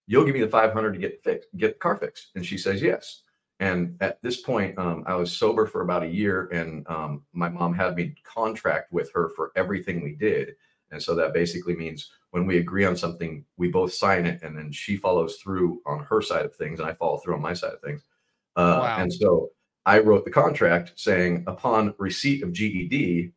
[0.08, 2.30] you'll give me the 500 to get fixed, get the car fixed.
[2.36, 3.24] And she says, yes.
[3.60, 7.48] And at this point, um, I was sober for about a year, and um, my
[7.48, 10.56] mom had me contract with her for everything we did.
[10.92, 14.58] And so that basically means when we agree on something, we both sign it, and
[14.58, 17.54] then she follows through on her side of things, and I follow through on my
[17.54, 18.04] side of things.
[18.58, 18.98] Uh, wow.
[19.00, 19.52] And so
[19.86, 23.32] I wrote the contract saying, upon receipt of GED,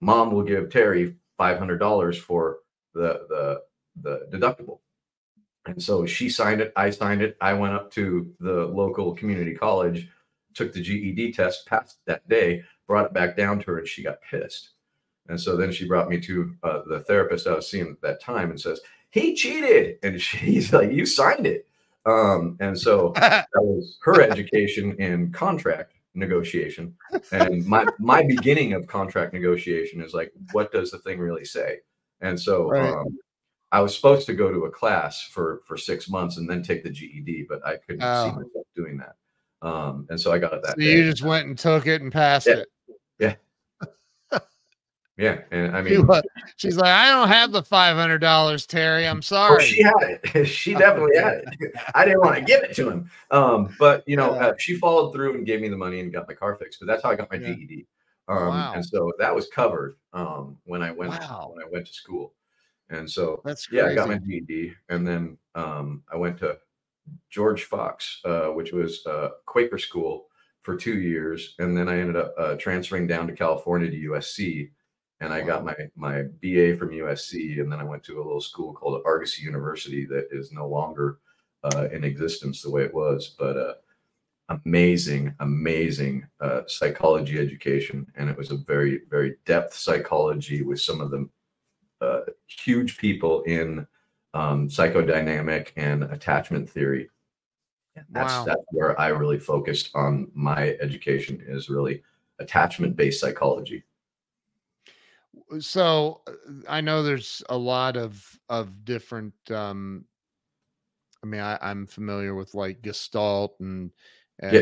[0.00, 2.58] mom will give Terry five hundred dollars for
[2.94, 3.60] the the
[4.02, 4.78] the deductible.
[5.66, 6.72] And so she signed it.
[6.76, 7.36] I signed it.
[7.40, 10.08] I went up to the local community college,
[10.54, 14.02] took the GED test, passed that day, brought it back down to her, and she
[14.02, 14.70] got pissed.
[15.28, 18.22] And so then she brought me to uh, the therapist I was seeing at that
[18.22, 19.98] time and says, He cheated.
[20.02, 21.66] And she's like, You signed it.
[22.06, 26.94] Um, and so that was her education in contract negotiation.
[27.30, 31.78] And my my beginning of contract negotiation is like, what does the thing really say?
[32.20, 32.90] And so right.
[32.90, 33.18] um,
[33.72, 36.84] I was supposed to go to a class for for six months and then take
[36.84, 38.24] the GED, but I couldn't oh.
[38.24, 39.16] see myself doing that.
[39.62, 40.76] Um, and so I got it that.
[40.76, 42.54] So you just went and took it and passed yeah.
[42.54, 42.68] it.
[43.18, 44.38] Yeah.
[45.16, 46.06] yeah, and I mean,
[46.56, 49.06] she's like, I don't have the five hundred dollars, Terry.
[49.06, 49.56] I'm oh, sorry.
[49.56, 50.44] Oh, she had it.
[50.46, 51.72] she definitely had it.
[51.94, 53.10] I didn't want to give it to him.
[53.30, 56.28] Um, but you know, uh, she followed through and gave me the money and got
[56.28, 56.78] my car fixed.
[56.80, 57.54] But that's how I got my yeah.
[57.54, 57.86] GED.
[58.28, 58.72] Um, wow.
[58.74, 61.52] and so that was covered um, when I went wow.
[61.52, 62.32] when I went to school.
[62.90, 63.84] And so that's crazy.
[63.84, 66.58] yeah, I got my GED, and then um, I went to
[67.30, 70.26] George Fox, uh, which was a Quaker school
[70.62, 74.70] for two years, and then I ended up uh, transferring down to California to USC,
[75.20, 75.46] and I wow.
[75.46, 79.02] got my my BA from USC, and then I went to a little school called
[79.04, 81.18] Argosy University that is no longer
[81.64, 83.74] uh, in existence the way it was, but uh,
[84.64, 91.00] amazing, amazing uh, psychology education, and it was a very very depth psychology with some
[91.00, 91.28] of the
[92.06, 93.86] uh, huge people in
[94.34, 97.08] um, psychodynamic and attachment theory.
[98.10, 98.44] That's wow.
[98.44, 102.02] that's where I really focused on my education is really
[102.38, 103.84] attachment based psychology.
[105.60, 106.32] So uh,
[106.68, 109.34] I know there's a lot of of different.
[109.50, 110.04] Um,
[111.22, 113.90] I mean, I, I'm familiar with like Gestalt and
[114.40, 114.52] and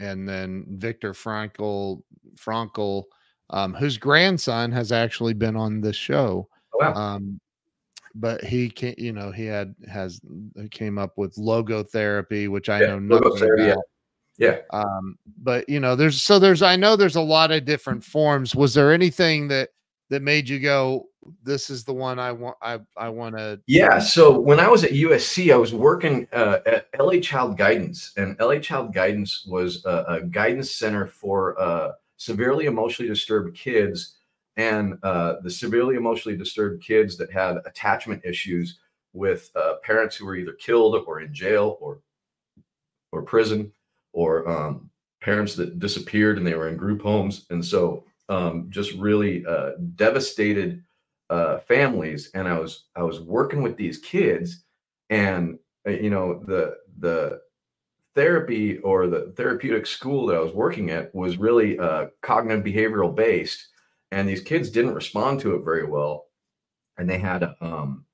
[0.00, 0.10] yeah.
[0.10, 2.02] and then Viktor Frankl
[2.36, 3.04] Frankl,
[3.50, 6.48] um, whose grandson has actually been on this show.
[6.74, 6.94] Oh, wow.
[6.94, 7.40] Um,
[8.16, 10.20] but he can you know he had has
[10.70, 13.82] came up with logotherapy which I yeah, know nothing about.
[14.38, 14.58] Yeah.
[14.70, 18.54] Um, but you know, there's so there's I know there's a lot of different forms.
[18.54, 19.70] Was there anything that
[20.10, 21.06] that made you go,
[21.42, 24.84] this is the one I want I I want to Yeah, so when I was
[24.84, 29.84] at USC, I was working uh, at LA Child Guidance, and LA Child Guidance was
[29.84, 34.16] a, a guidance center for uh, severely emotionally disturbed kids
[34.56, 38.78] and uh, the severely emotionally disturbed kids that had attachment issues
[39.12, 42.00] with uh, parents who were either killed or in jail or
[43.12, 43.72] or prison
[44.12, 44.90] or um,
[45.20, 47.46] parents that disappeared and they were in group homes.
[47.50, 50.82] And so um, just really uh, devastated
[51.30, 52.30] uh, families.
[52.34, 54.64] And i was i was working with these kids
[55.10, 57.40] and uh, you know the the
[58.14, 63.14] therapy or the therapeutic school that i was working at was really uh, cognitive behavioral
[63.14, 63.68] based
[64.10, 66.26] and these kids didn't respond to it very well
[66.96, 68.04] and they had um,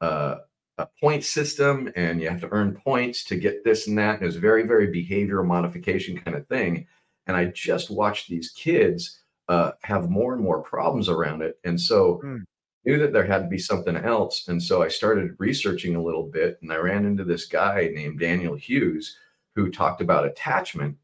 [0.00, 0.36] uh,
[0.78, 4.24] a point system and you have to earn points to get this and that it
[4.24, 6.86] was very very behavioral modification kind of thing
[7.26, 11.78] and i just watched these kids uh, have more and more problems around it and
[11.78, 12.42] so mm.
[12.84, 16.24] knew that there had to be something else and so i started researching a little
[16.24, 19.18] bit and i ran into this guy named daniel hughes
[19.54, 20.96] who talked about attachment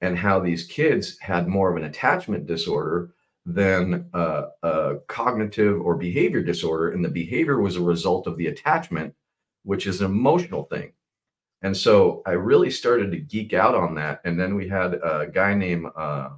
[0.00, 3.10] and how these kids had more of an attachment disorder
[3.46, 6.90] than a, a cognitive or behavior disorder.
[6.90, 9.14] And the behavior was a result of the attachment,
[9.62, 10.92] which is an emotional thing.
[11.62, 14.20] And so I really started to geek out on that.
[14.24, 16.30] And then we had a guy named uh,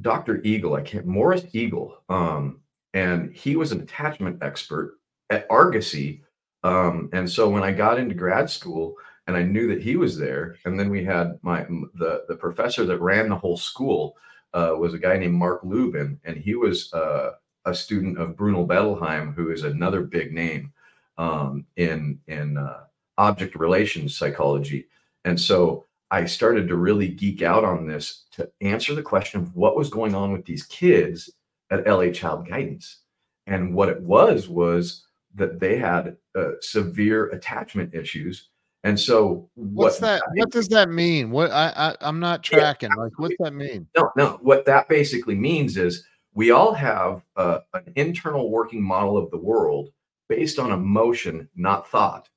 [0.00, 0.40] Dr.
[0.42, 2.02] Eagle, I can't, Morris Eagle.
[2.08, 2.60] Um,
[2.92, 4.98] and he was an attachment expert
[5.30, 6.22] at Argosy.
[6.62, 8.96] Um, and so when I got into grad school,
[9.26, 10.56] and I knew that he was there.
[10.64, 11.64] And then we had my
[11.94, 14.16] the the professor that ran the whole school
[14.54, 17.32] uh, was a guy named Mark Lubin, and he was uh,
[17.64, 20.72] a student of Bruno Bettelheim, who is another big name
[21.18, 22.84] um, in in uh,
[23.18, 24.86] object relations psychology.
[25.24, 29.54] And so I started to really geek out on this to answer the question of
[29.54, 31.30] what was going on with these kids
[31.70, 33.00] at LA Child Guidance.
[33.46, 38.49] And what it was was that they had uh, severe attachment issues
[38.82, 41.30] And so what's what that, that what does that mean?
[41.30, 42.90] What I, I am not tracking.
[42.96, 43.86] Yeah, like what's that mean?
[43.96, 44.38] No, no.
[44.40, 49.38] What that basically means is we all have a, an internal working model of the
[49.38, 49.90] world
[50.28, 52.28] based on emotion, not thought.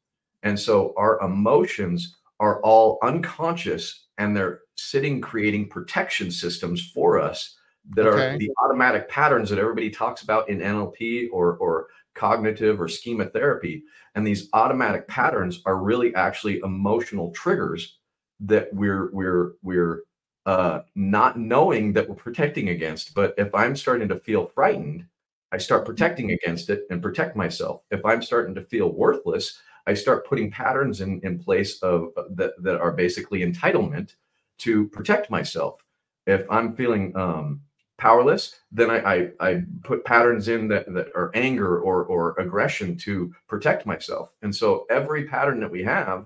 [0.41, 7.55] And so our emotions are all unconscious and they're sitting creating protection systems for us
[7.91, 8.35] that okay.
[8.35, 13.26] are the automatic patterns that everybody talks about in NLP or, or cognitive or schema
[13.26, 13.84] therapy.
[14.16, 17.97] And these automatic patterns are really actually emotional triggers
[18.41, 20.03] that we're we're we're
[20.45, 23.14] uh, not knowing that we're protecting against.
[23.14, 25.05] But if I'm starting to feel frightened,
[25.51, 27.84] I start protecting against it and protect myself.
[27.91, 32.24] If I'm starting to feel worthless, I start putting patterns in, in place of uh,
[32.32, 34.16] that, that are basically entitlement
[34.59, 35.84] to protect myself.
[36.26, 37.61] If I'm feeling um,
[38.03, 42.97] powerless, then I, I, I put patterns in that, that are anger or or aggression
[42.97, 44.33] to protect myself.
[44.41, 46.25] And so every pattern that we have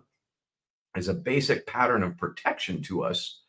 [0.96, 3.42] is a basic pattern of protection to us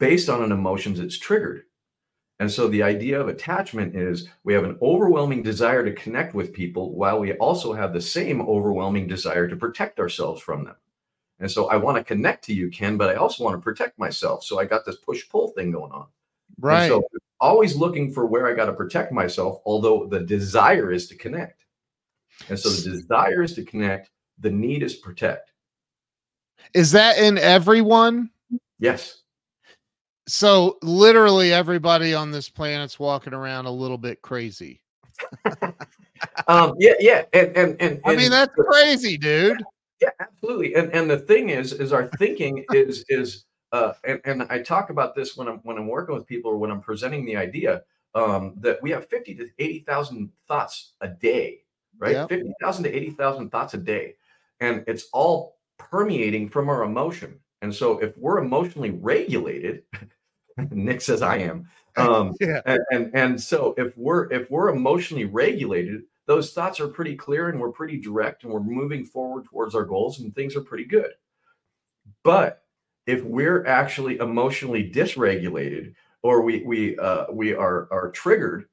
[0.00, 1.62] based on an emotions it's triggered.
[2.40, 6.52] And so the idea of attachment is we have an overwhelming desire to connect with
[6.52, 10.74] people while we also have the same overwhelming desire to protect ourselves from them.
[11.38, 14.00] And so I want to connect to you, Ken, but I also want to protect
[14.00, 14.42] myself.
[14.42, 16.06] So I got this push pull thing going on.
[16.58, 16.90] Right.
[16.90, 17.04] And so
[17.42, 21.66] always looking for where I got to protect myself, although the desire is to connect.
[22.48, 25.52] And so the desire is to connect, the need is protect.
[26.72, 28.30] Is that in everyone?
[28.78, 29.22] Yes
[30.28, 34.80] so literally everybody on this planet's walking around a little bit crazy.
[36.48, 39.62] um, yeah, yeah, and, and and I mean that's crazy, dude.
[40.00, 40.74] Yeah, absolutely.
[40.74, 44.90] And and the thing is, is our thinking is is uh, and and I talk
[44.90, 47.82] about this when I'm when I'm working with people or when I'm presenting the idea
[48.14, 51.62] um, that we have fifty to eighty thousand thoughts a day,
[51.98, 52.12] right?
[52.12, 52.28] Yep.
[52.28, 54.14] Fifty thousand to eighty thousand thoughts a day,
[54.60, 57.38] and it's all permeating from our emotion.
[57.62, 59.84] And so if we're emotionally regulated,
[60.70, 61.68] Nick says I am.
[61.96, 62.60] Um, yeah.
[62.66, 67.48] and, and and so if we're if we're emotionally regulated, those thoughts are pretty clear
[67.48, 70.84] and we're pretty direct and we're moving forward towards our goals and things are pretty
[70.84, 71.12] good.
[72.22, 72.61] But
[73.06, 78.66] if we're actually emotionally dysregulated or we we uh, we are are triggered,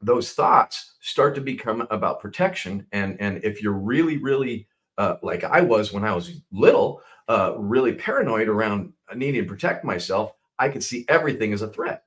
[0.00, 2.86] those thoughts start to become about protection.
[2.92, 7.54] And and if you're really really uh, like I was when I was little, uh,
[7.56, 12.04] really paranoid around needing to protect myself, I could see everything as a threat.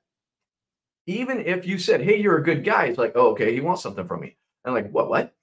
[1.05, 3.81] Even if you said, "Hey, you're a good guy," it's like, "Oh, okay, he wants
[3.81, 4.35] something from me."
[4.65, 5.09] And like, what?
[5.09, 5.33] What?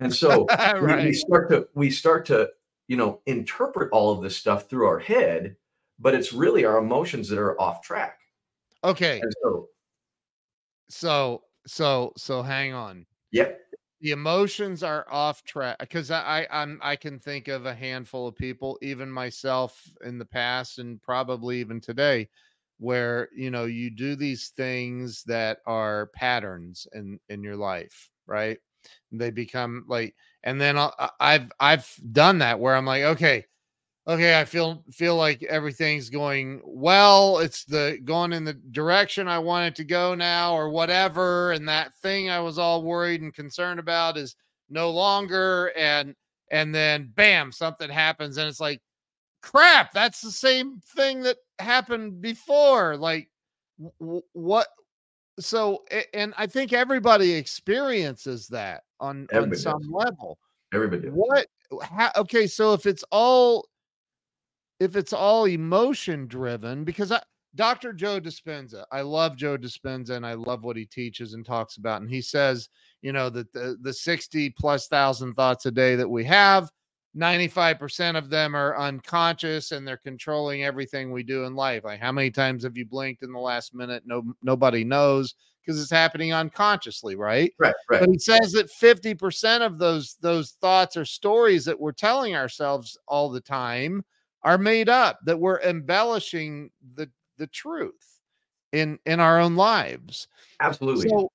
[0.00, 0.80] And so right.
[1.02, 2.48] we, we start to we start to
[2.88, 5.56] you know interpret all of this stuff through our head,
[5.98, 8.18] but it's really our emotions that are off track.
[8.84, 9.20] Okay.
[9.20, 9.68] And so,
[10.88, 13.06] so so so hang on.
[13.30, 13.62] Yep
[14.02, 18.26] the emotions are off track because I, I am I can think of a handful
[18.26, 22.28] of people, even myself in the past and probably even today,
[22.78, 28.58] where you know you do these things that are patterns in in your life, right?
[29.12, 33.46] They become like, and then I'll, I've I've done that where I'm like, okay,
[34.06, 37.38] okay, I feel feel like everything's going well.
[37.38, 41.52] It's the going in the direction I want it to go now, or whatever.
[41.52, 44.34] And that thing I was all worried and concerned about is
[44.68, 45.72] no longer.
[45.76, 46.14] And
[46.50, 48.80] and then bam, something happens, and it's like,
[49.42, 52.96] crap, that's the same thing that happened before.
[52.96, 53.30] Like,
[54.00, 54.66] w- what?
[55.40, 55.82] So,
[56.12, 59.90] and I think everybody experiences that on everybody on some does.
[59.90, 60.38] level.
[60.72, 61.08] Everybody.
[61.10, 61.46] What?
[61.82, 63.68] How, okay, so if it's all
[64.80, 67.20] if it's all emotion driven, because I,
[67.54, 67.92] Dr.
[67.92, 72.00] Joe Dispenza, I love Joe Dispenza and I love what he teaches and talks about.
[72.00, 72.68] And he says,
[73.02, 76.70] you know, that the, the 60 plus thousand thoughts a day that we have,
[77.16, 81.84] 95% of them are unconscious and they're controlling everything we do in life.
[81.84, 84.02] Like how many times have you blinked in the last minute?
[84.06, 85.34] No, nobody knows
[85.64, 87.52] because it's happening unconsciously, right?
[87.58, 88.00] Right, right.
[88.00, 92.98] But he says that 50% of those those thoughts or stories that we're telling ourselves
[93.06, 94.04] all the time
[94.42, 97.08] are made up that we're embellishing the
[97.38, 98.20] the truth
[98.72, 100.28] in in our own lives
[100.60, 101.30] absolutely so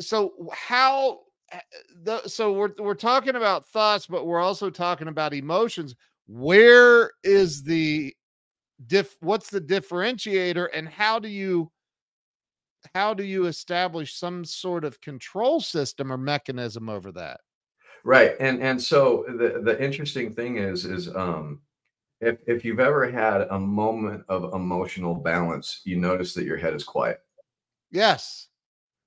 [0.00, 1.20] so how
[2.02, 5.94] the so we're we're talking about thoughts but we're also talking about emotions
[6.26, 8.14] where is the
[8.86, 11.70] diff what's the differentiator and how do you
[12.94, 17.40] how do you establish some sort of control system or mechanism over that
[18.04, 21.60] right and and so the the interesting thing is is um
[22.20, 26.74] if if you've ever had a moment of emotional balance, you notice that your head
[26.74, 27.20] is quiet.
[27.90, 28.48] Yes.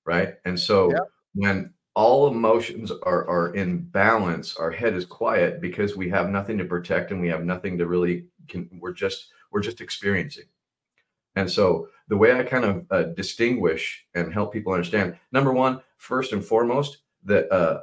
[0.06, 0.36] Right.
[0.46, 1.02] And so yep.
[1.34, 6.58] when all emotions are are in balance our head is quiet because we have nothing
[6.58, 10.46] to protect and we have nothing to really can, we're just we're just experiencing
[11.36, 15.80] and so the way i kind of uh, distinguish and help people understand number one
[15.98, 17.82] first and foremost that uh,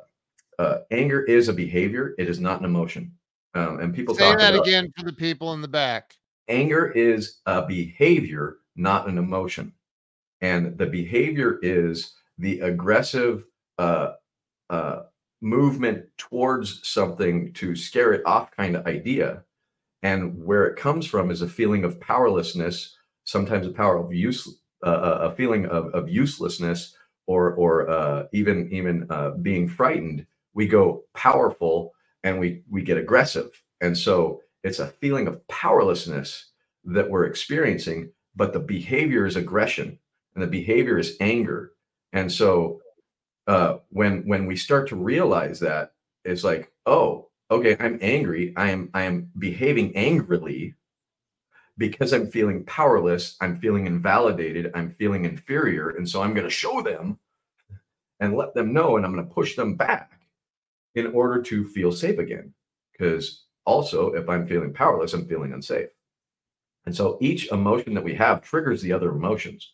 [0.58, 2.14] uh, anger is a behavior.
[2.18, 3.12] It is not an emotion.
[3.54, 6.14] Um, and people say that again for the people in the back.
[6.48, 9.72] Anger is a behavior not an emotion.
[10.40, 13.44] And the behavior is the aggressive
[13.76, 14.12] uh,
[14.70, 15.00] uh,
[15.40, 19.42] movement towards something to scare it off kind of idea.
[20.02, 22.96] And where it comes from is a feeling of powerlessness,
[23.28, 24.48] sometimes a power of use,
[24.84, 30.26] uh, uh, a feeling of, of uselessness, or or uh, even even uh, being frightened.
[30.54, 31.92] We go powerful
[32.24, 33.50] and we we get aggressive,
[33.80, 36.50] and so it's a feeling of powerlessness
[36.84, 38.10] that we're experiencing.
[38.34, 39.98] But the behavior is aggression,
[40.34, 41.72] and the behavior is anger,
[42.12, 42.80] and so
[43.46, 45.92] uh, when when we start to realize that
[46.24, 50.74] it's like oh okay i'm angry i am i am behaving angrily
[51.78, 56.50] because i'm feeling powerless i'm feeling invalidated i'm feeling inferior and so i'm going to
[56.50, 57.18] show them
[58.20, 60.18] and let them know and i'm going to push them back
[60.94, 62.52] in order to feel safe again.
[62.92, 65.90] Because also if i'm feeling powerless i'm feeling unsafe.
[66.86, 69.72] And so each emotion that we have triggers the other emotions.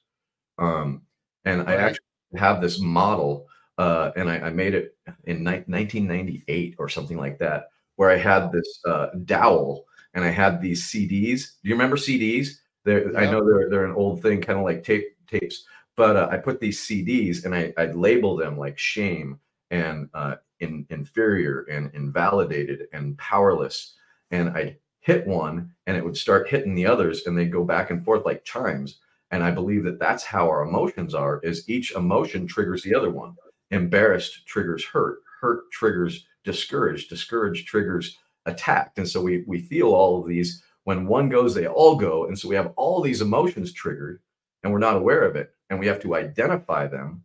[0.58, 1.02] Um,
[1.44, 2.04] and i actually
[2.36, 3.46] have this model
[3.76, 8.16] uh, and I, I, made it in ni- 1998 or something like that, where I
[8.16, 9.84] had this uh, dowel
[10.14, 11.52] and I had these CDs.
[11.62, 12.48] Do you remember CDs?
[12.84, 13.18] They're, yeah.
[13.18, 15.64] I know they're they're an old thing, kind of like tape tapes,
[15.96, 19.38] but uh, I put these CDs and I I label them like shame
[19.70, 23.94] and uh, in, inferior and invalidated and powerless,
[24.30, 27.90] and I hit one and it would start hitting the others, and they'd go back
[27.90, 29.00] and forth like chimes.
[29.30, 31.40] And I believe that that's how our emotions are.
[31.42, 33.34] Is each emotion triggers the other one
[33.70, 38.98] embarrassed triggers hurt hurt triggers discouraged discouraged triggers attacked.
[38.98, 40.62] And so we we feel all of these.
[40.84, 42.26] When one goes they all go.
[42.26, 44.20] And so we have all these emotions triggered
[44.62, 45.54] and we're not aware of it.
[45.70, 47.24] And we have to identify them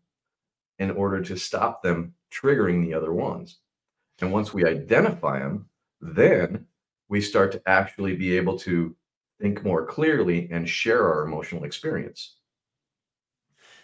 [0.77, 3.57] in order to stop them triggering the other ones.
[4.21, 5.67] And once we identify them
[6.01, 6.65] then
[7.09, 8.95] we start to actually be able to
[9.41, 12.35] think more clearly and share our emotional experience.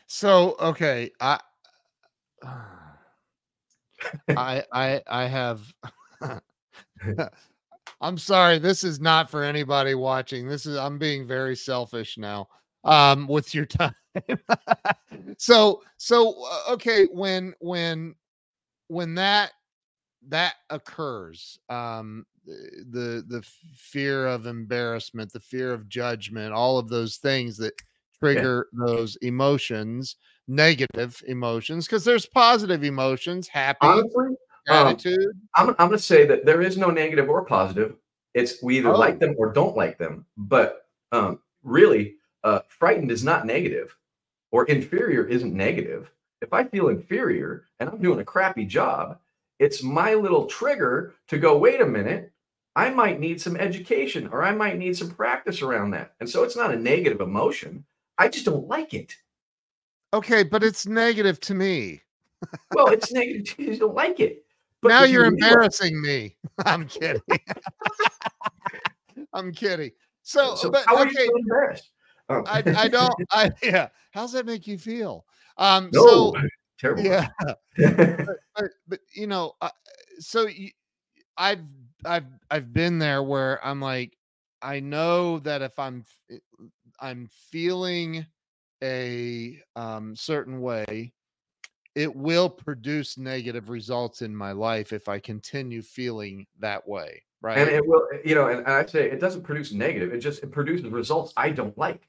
[0.08, 1.40] So okay i
[4.30, 5.74] I I I have
[8.02, 10.48] I'm sorry, this is not for anybody watching.
[10.48, 12.48] This is I'm being very selfish now
[12.84, 13.96] um with your time.
[15.38, 18.16] so so uh, okay, when when
[18.88, 19.52] when that
[20.28, 23.46] that occurs, um the the
[23.76, 27.74] fear of embarrassment, the fear of judgment, all of those things that
[28.20, 28.86] trigger yeah.
[28.86, 30.16] those emotions
[30.48, 34.36] negative emotions because there's positive emotions, happy, Honestly,
[34.70, 35.36] um, gratitude.
[35.58, 37.96] Um, I'm, I'm going to say that there is no negative or positive.
[38.34, 38.98] It's we either oh.
[38.98, 40.26] like them or don't like them.
[40.38, 43.96] But um, really, uh, frightened is not negative,
[44.52, 46.12] or inferior isn't negative.
[46.42, 49.20] If I feel inferior and I'm doing a crappy job,
[49.60, 52.32] it's my little trigger to go, wait a minute,
[52.76, 56.14] I might need some education or I might need some practice around that.
[56.20, 57.86] And so it's not a negative emotion.
[58.18, 59.16] I just don't like it.
[60.14, 62.02] Okay, but it's negative to me.
[62.74, 64.45] well, it's negative you don't like it.
[64.82, 66.38] But now you're embarrassing me.
[66.66, 67.22] I'm kidding.
[69.34, 69.92] I'm kidding.
[70.24, 71.28] So, so but okay.
[71.36, 71.92] embarrassed?
[72.30, 72.44] Oh.
[72.48, 73.14] I, I don't.
[73.32, 73.90] I yeah.
[74.12, 75.26] How's that make you feel?
[75.58, 75.90] Um.
[75.94, 76.34] No, so
[76.80, 77.04] terrible.
[77.04, 77.28] Yeah.
[77.40, 77.58] but,
[78.56, 79.70] but, but, you know, uh,
[80.20, 80.70] so you,
[81.38, 81.66] I've
[82.06, 84.18] I've I've been there where I'm like,
[84.62, 86.06] I know that if I'm
[87.00, 88.26] I'm feeling
[88.84, 91.14] a um, certain way,
[91.96, 97.24] it will produce negative results in my life if I continue feeling that way.
[97.42, 97.58] Right.
[97.58, 100.52] And it will, you know, and I say it doesn't produce negative, it just it
[100.52, 102.08] produces results I don't like.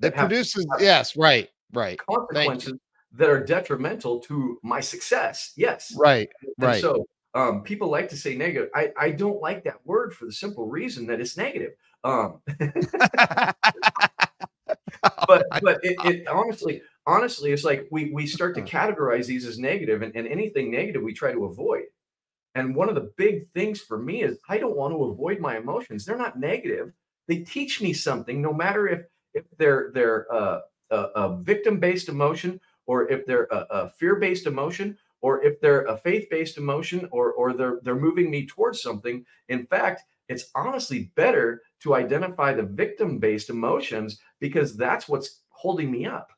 [0.00, 1.98] That produces, have, yes, right, right.
[1.98, 2.74] Consequences
[3.12, 5.52] that are detrimental to my success.
[5.56, 5.92] Yes.
[5.96, 6.28] Right.
[6.42, 6.80] And right.
[6.80, 8.68] So um, people like to say negative.
[8.74, 11.72] I, I don't like that word for the simple reason that it's negative.
[12.04, 12.40] Um,
[15.28, 19.58] but but it, it, honestly honestly it's like we we start to categorize these as
[19.58, 21.84] negative and, and anything negative we try to avoid.
[22.54, 25.56] And one of the big things for me is i don't want to avoid my
[25.56, 26.04] emotions.
[26.04, 26.92] They're not negative.
[27.28, 29.02] They teach me something no matter if
[29.34, 30.60] if they're they're uh,
[30.90, 35.60] a, a victim based emotion or if they're a, a fear based emotion or if
[35.60, 39.24] they're a faith based emotion or or they're they're moving me towards something.
[39.48, 45.90] In fact it's honestly better to identify the victim based emotions because that's what's holding
[45.90, 46.32] me up.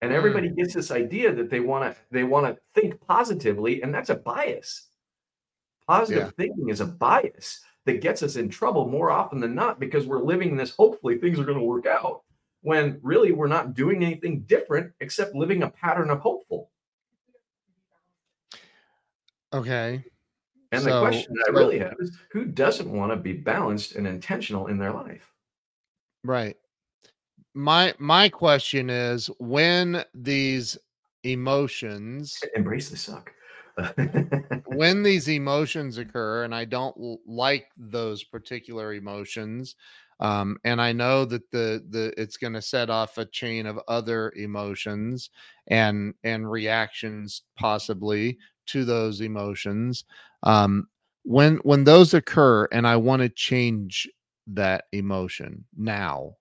[0.00, 0.56] And everybody mm.
[0.56, 4.16] gets this idea that they want to they want to think positively, and that's a
[4.16, 4.88] bias.
[5.86, 6.30] Positive yeah.
[6.36, 10.22] thinking is a bias that gets us in trouble more often than not because we're
[10.22, 12.22] living this hopefully things are going to work out
[12.62, 16.70] when really we're not doing anything different except living a pattern of hopeful.
[19.52, 20.04] Okay.
[20.72, 23.94] And so, the question that I really have is who doesn't want to be balanced
[23.94, 25.32] and intentional in their life?
[26.24, 26.56] Right.
[27.54, 30.78] My my question is when these
[31.24, 33.32] emotions embrace the suck.
[34.66, 36.94] when these emotions occur and I don't
[37.26, 39.76] like those particular emotions
[40.22, 43.80] um, and I know that the the it's going to set off a chain of
[43.88, 45.30] other emotions
[45.66, 50.04] and and reactions possibly to those emotions
[50.42, 50.88] um,
[51.24, 54.08] when when those occur and I want to change
[54.48, 56.36] that emotion now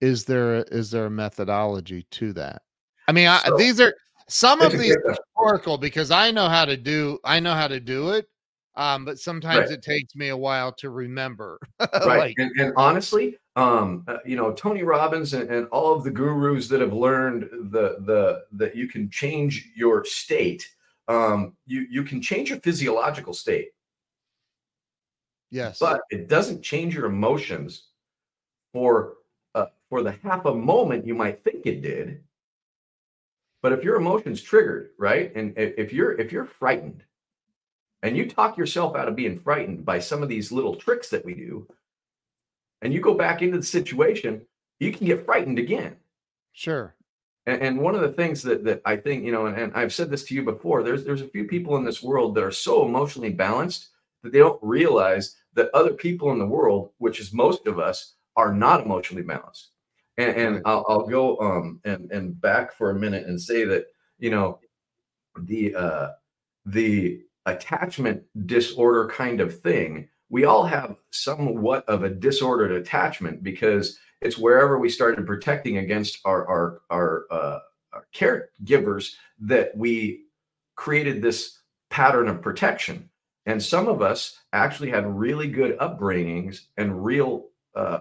[0.00, 2.62] is there is there a methodology to that
[3.06, 3.94] I mean I, these are
[4.28, 8.10] some of these historical because I know how to do I know how to do
[8.10, 8.26] it
[8.74, 9.78] um, but sometimes right.
[9.78, 11.58] it takes me a while to remember.
[11.80, 12.18] right.
[12.18, 16.10] like, and, and, honestly, um, uh, you know, Tony Robbins and, and, all of the
[16.10, 20.68] gurus that have learned the the that you can change your state.
[21.08, 23.72] Um, you you can change your physiological state.
[25.50, 27.88] Yes, but it doesn't change your emotions
[28.72, 29.14] for
[29.54, 32.22] uh, for the half a moment you might think it did.
[33.60, 37.04] But if your emotions triggered, right, and if you're if you're frightened
[38.02, 41.24] and you talk yourself out of being frightened by some of these little tricks that
[41.24, 41.68] we do,
[42.82, 44.42] and you go back into the situation,
[44.80, 45.96] you can get frightened again.
[46.52, 46.94] Sure.
[47.46, 49.94] And, and one of the things that that I think, you know, and, and I've
[49.94, 52.52] said this to you before, there's there's a few people in this world that are
[52.52, 53.88] so emotionally balanced
[54.22, 58.14] that they don't realize that other people in the world, which is most of us,
[58.36, 59.70] are not emotionally balanced.
[60.18, 63.86] And, and I'll, I'll, go um and and back for a minute and say that
[64.18, 64.60] you know
[65.38, 66.08] the uh
[66.66, 73.98] the attachment disorder kind of thing, we all have somewhat of a disordered attachment because
[74.22, 77.58] it's wherever we started protecting against our our our, uh,
[77.92, 80.22] our caregivers that we
[80.74, 81.60] created this
[81.90, 83.10] pattern of protection.
[83.44, 87.98] And some of us actually had really good upbringings and real uh,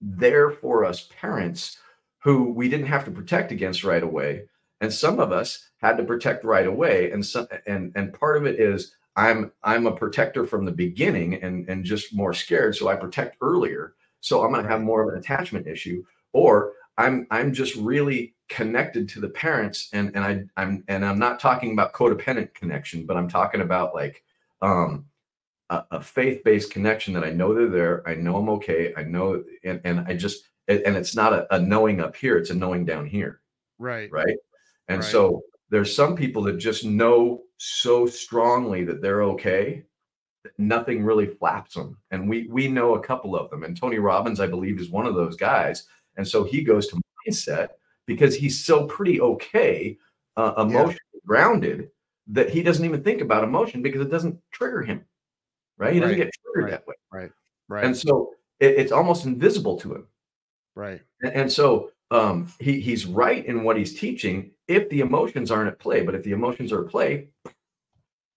[0.00, 1.78] there for us parents
[2.24, 4.46] who we didn't have to protect against right away.
[4.80, 8.46] And some of us had to protect right away and some and and part of
[8.46, 12.88] it is i'm i'm a protector from the beginning and and just more scared so
[12.88, 13.94] i protect earlier.
[14.20, 18.34] So i'm going to have more of an attachment issue or i'm i'm just really
[18.48, 23.04] connected to the parents and and i i'm and i'm not talking about codependent connection
[23.06, 24.22] but i'm talking about like
[24.60, 25.06] um
[25.70, 29.42] a, a faith-based connection that i know they're there i know i'm okay i know
[29.64, 32.84] and and i just and it's not a, a knowing up here it's a knowing
[32.84, 33.40] down here.
[33.78, 34.10] Right.
[34.10, 34.36] Right?
[34.88, 35.10] And right.
[35.10, 39.84] so there's some people that just know so strongly that they're okay
[40.42, 44.00] that nothing really flaps them and we we know a couple of them and tony
[44.00, 45.86] robbins i believe is one of those guys
[46.16, 47.68] and so he goes to mindset
[48.04, 49.96] because he's so pretty okay
[50.36, 51.20] uh, emotionally yeah.
[51.24, 51.88] grounded
[52.26, 55.04] that he doesn't even think about emotion because it doesn't trigger him
[55.78, 56.24] right he doesn't right.
[56.24, 56.70] get triggered right.
[56.72, 57.30] that way right
[57.68, 60.08] right and so it, it's almost invisible to him
[60.74, 65.50] right and, and so um, he, he's right in what he's teaching if the emotions
[65.50, 66.02] aren't at play.
[66.02, 67.28] But if the emotions are at play,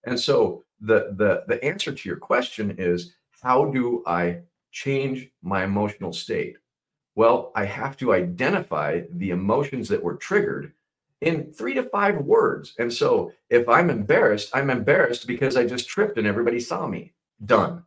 [0.04, 4.40] and so the the the answer to your question is how do I
[4.72, 6.56] change my emotional state?
[7.14, 10.72] Well, I have to identify the emotions that were triggered
[11.20, 12.74] in three to five words.
[12.78, 17.14] And so if I'm embarrassed, I'm embarrassed because I just tripped and everybody saw me.
[17.44, 17.84] Done.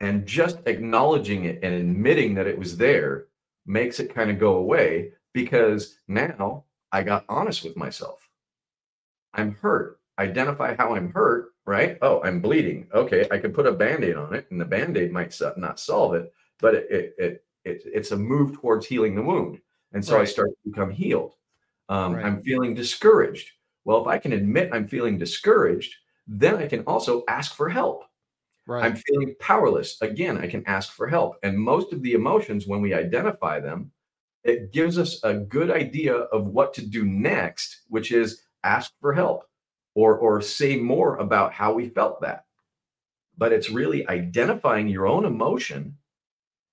[0.00, 3.26] And just acknowledging it and admitting that it was there
[3.68, 8.28] makes it kind of go away because now I got honest with myself.
[9.34, 10.00] I'm hurt.
[10.18, 11.98] Identify how I'm hurt, right?
[12.02, 12.88] Oh, I'm bleeding.
[12.92, 16.32] Okay, I could put a band-aid on it and the band-aid might not solve it,
[16.58, 19.60] but it, it, it, it it's a move towards healing the wound.
[19.92, 20.22] And so right.
[20.22, 21.34] I start to become healed.
[21.88, 22.24] Um, right.
[22.24, 23.50] I'm feeling discouraged.
[23.84, 25.94] Well, if I can admit I'm feeling discouraged,
[26.26, 28.04] then I can also ask for help.
[28.68, 28.84] Right.
[28.84, 29.96] I'm feeling powerless.
[30.02, 31.38] Again, I can ask for help.
[31.42, 33.92] And most of the emotions, when we identify them,
[34.44, 39.14] it gives us a good idea of what to do next, which is ask for
[39.14, 39.44] help
[39.94, 42.44] or, or say more about how we felt that.
[43.38, 45.96] But it's really identifying your own emotion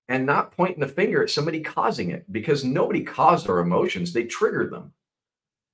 [0.06, 4.24] and not pointing the finger at somebody causing it because nobody caused our emotions, they
[4.24, 4.92] triggered them.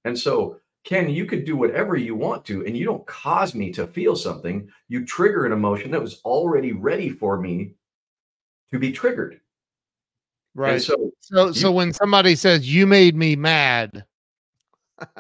[0.05, 3.73] And so Ken, you could do whatever you want to, and you don't cause me
[3.73, 4.69] to feel something.
[4.89, 7.75] You trigger an emotion that was already ready for me
[8.73, 9.41] to be triggered.
[10.55, 10.75] Right.
[10.75, 14.05] And so, so, you, so when somebody says you made me mad,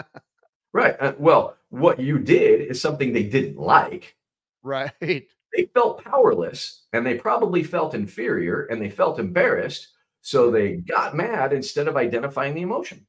[0.73, 0.97] right?
[1.01, 4.17] Uh, well, what you did is something they didn't like.
[4.63, 4.93] Right.
[5.55, 9.89] They felt powerless, and they probably felt inferior, and they felt embarrassed.
[10.23, 13.07] So they got mad instead of identifying the emotion.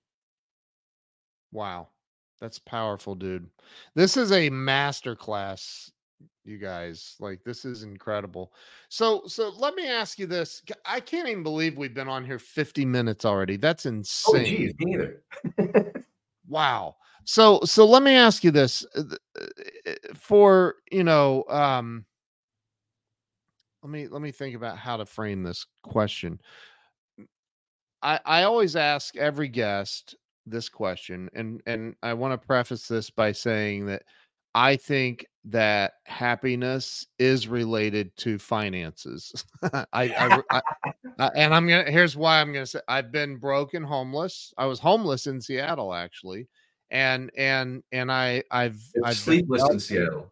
[1.53, 1.87] Wow.
[2.43, 3.49] That's powerful, dude.
[3.95, 5.89] This is a master class
[6.43, 8.51] you guys like this is incredible.
[8.89, 12.39] So so let me ask you this i can't even believe we've been on here
[12.39, 15.23] 50 minutes already that's insane oh, geez, neither.
[16.49, 16.97] Wow.
[17.23, 19.03] So so let me ask you this uh,
[19.39, 19.45] uh,
[19.87, 22.05] uh, for you know um
[23.81, 26.41] let me let me think about how to frame this question.
[28.01, 33.09] I i always ask every guest this question and and i want to preface this
[33.09, 34.03] by saying that
[34.55, 39.45] I think that happiness is related to finances.
[39.63, 40.61] I, I, I,
[41.19, 41.89] I, and I'm gonna.
[41.89, 44.53] Here's why I'm gonna say I've been broken, homeless.
[44.57, 46.47] I was homeless in Seattle actually,
[46.91, 50.31] and and and I I've I've sleepless in Seattle.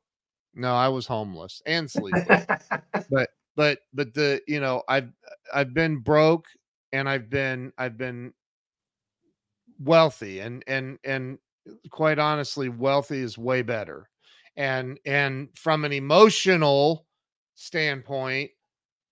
[0.53, 2.45] No, I was homeless and sleepless.
[3.09, 5.11] but but but the you know I've
[5.53, 6.45] I've been broke
[6.93, 8.33] and I've been I've been
[9.83, 11.37] wealthy and and and
[11.91, 14.09] quite honestly wealthy is way better.
[14.57, 17.05] And and from an emotional
[17.55, 18.51] standpoint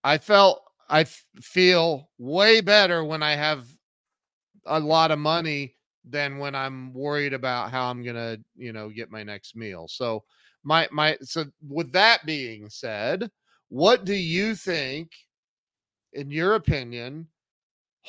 [0.04, 3.66] i felt I f- feel way better when i have
[4.66, 9.12] a lot of money than when i'm worried about how i'm gonna you know get
[9.12, 9.88] my next meal.
[9.88, 10.24] So
[10.64, 13.30] my my so with that being said
[13.70, 15.12] what do you think
[16.14, 17.28] in your opinion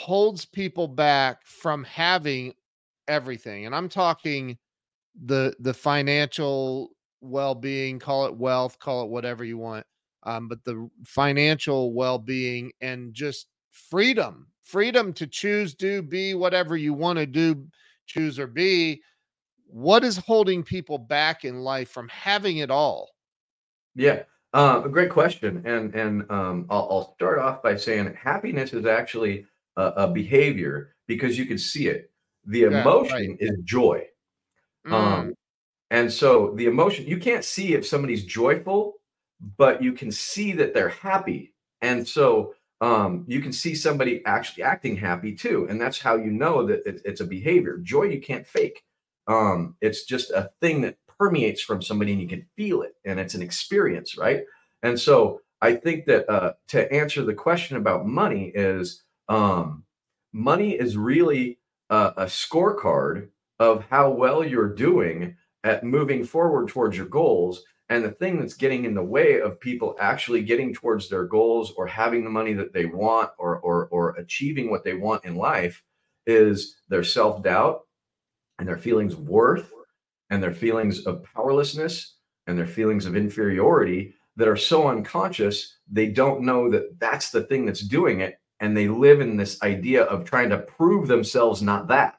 [0.01, 2.55] holds people back from having
[3.07, 4.57] everything and i'm talking
[5.27, 6.89] the the financial
[7.21, 9.85] well-being call it wealth call it whatever you want
[10.23, 16.95] um, but the financial well-being and just freedom freedom to choose do be whatever you
[16.95, 17.67] want to do
[18.07, 19.03] choose or be
[19.67, 23.11] what is holding people back in life from having it all?
[23.95, 24.23] Yeah
[24.53, 28.85] uh, a great question and and um, I'll, I'll, start off by saying happiness is
[28.85, 29.47] actually
[29.77, 32.11] a, a behavior because you can see it
[32.47, 33.37] the emotion yeah, right.
[33.41, 34.05] is joy
[34.87, 34.95] um, mm.
[34.95, 35.35] um,
[35.91, 38.95] and so the emotion, you can't see if somebody's joyful,
[39.57, 41.55] but you can see that they're happy.
[41.83, 45.66] And so um, you can see somebody actually acting happy too.
[45.68, 47.79] And that's how you know that it, it's a behavior.
[47.79, 48.85] Joy, you can't fake.
[49.27, 52.95] Um, it's just a thing that permeates from somebody and you can feel it.
[53.05, 54.45] And it's an experience, right?
[54.83, 59.85] And so I think that uh, to answer the question about money is um,
[60.33, 61.59] money is really
[61.89, 63.28] a, a scorecard
[63.59, 67.62] of how well you're doing at moving forward towards your goals.
[67.89, 71.72] And the thing that's getting in the way of people actually getting towards their goals
[71.76, 75.37] or having the money that they want or, or, or achieving what they want in
[75.37, 75.83] life
[76.26, 77.81] is their self doubt
[78.59, 79.72] and their feelings of worth
[80.31, 82.16] and their feelings of powerlessness
[82.47, 87.43] and their feelings of inferiority that are so unconscious, they don't know that that's the
[87.43, 88.39] thing that's doing it.
[88.61, 92.19] And they live in this idea of trying to prove themselves not that.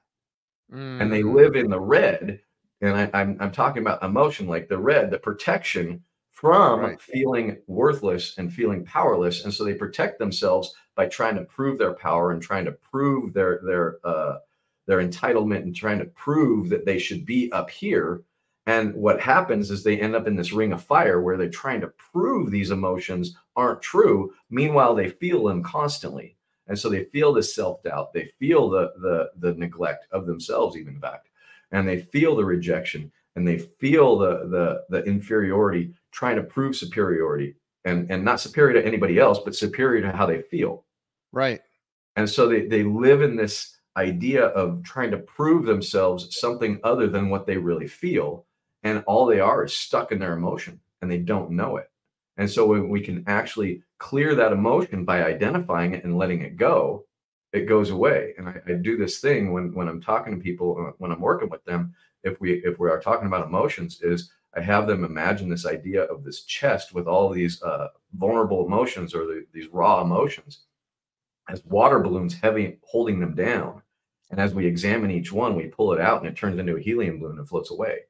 [0.74, 1.02] Mm.
[1.02, 1.34] And they mm.
[1.34, 2.42] live in the red
[2.82, 7.02] and I, am I'm, I'm talking about emotion, like the red, the protection from right.
[7.02, 11.94] feeling worthless and feeling powerless, and so they protect themselves by trying to prove their
[11.94, 14.38] power and trying to prove their their uh,
[14.88, 18.24] their entitlement and trying to prove that they should be up here.
[18.68, 21.82] And what happens is they end up in this ring of fire where they're trying
[21.82, 24.34] to prove these emotions aren't true.
[24.50, 26.38] Meanwhile, they feel them constantly.
[26.68, 28.14] And so they feel this self-doubt.
[28.14, 31.28] They feel the the the neglect of themselves, even in fact
[31.72, 36.76] and they feel the rejection and they feel the the the inferiority trying to prove
[36.76, 37.56] superiority
[37.86, 40.86] and and not superior to anybody else but superior to how they feel
[41.32, 41.62] right
[42.16, 47.08] and so they they live in this idea of trying to prove themselves something other
[47.08, 48.46] than what they really feel
[48.84, 51.90] and all they are is stuck in their emotion and they don't know it
[52.38, 56.58] and so when we can actually clear that emotion by identifying it and letting it
[56.58, 57.06] go
[57.54, 58.34] it goes away.
[58.38, 61.20] And I, I, do this thing when when I'm talking to people uh, when I'm
[61.20, 61.94] working with them.
[62.24, 66.04] If we if we are talking about emotions, is I have them imagine this idea
[66.04, 70.62] of this chest with all these uh, vulnerable emotions or the, these raw emotions
[71.50, 73.82] as water balloons heavy holding them down.
[74.30, 76.80] And as we examine each one, we pull it out and it turns into a
[76.80, 78.02] helium balloon and floats away.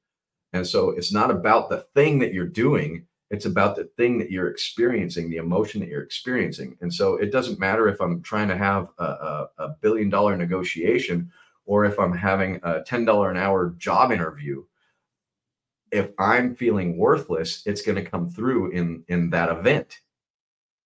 [0.53, 4.29] And so it's not about the thing that you're doing, it's about the thing that
[4.29, 6.77] you're experiencing, the emotion that you're experiencing.
[6.81, 10.35] And so it doesn't matter if I'm trying to have a, a, a billion dollar
[10.35, 11.31] negotiation
[11.65, 14.63] or if I'm having a $10 an hour job interview.
[15.91, 19.99] If I'm feeling worthless, it's going to come through in, in that event.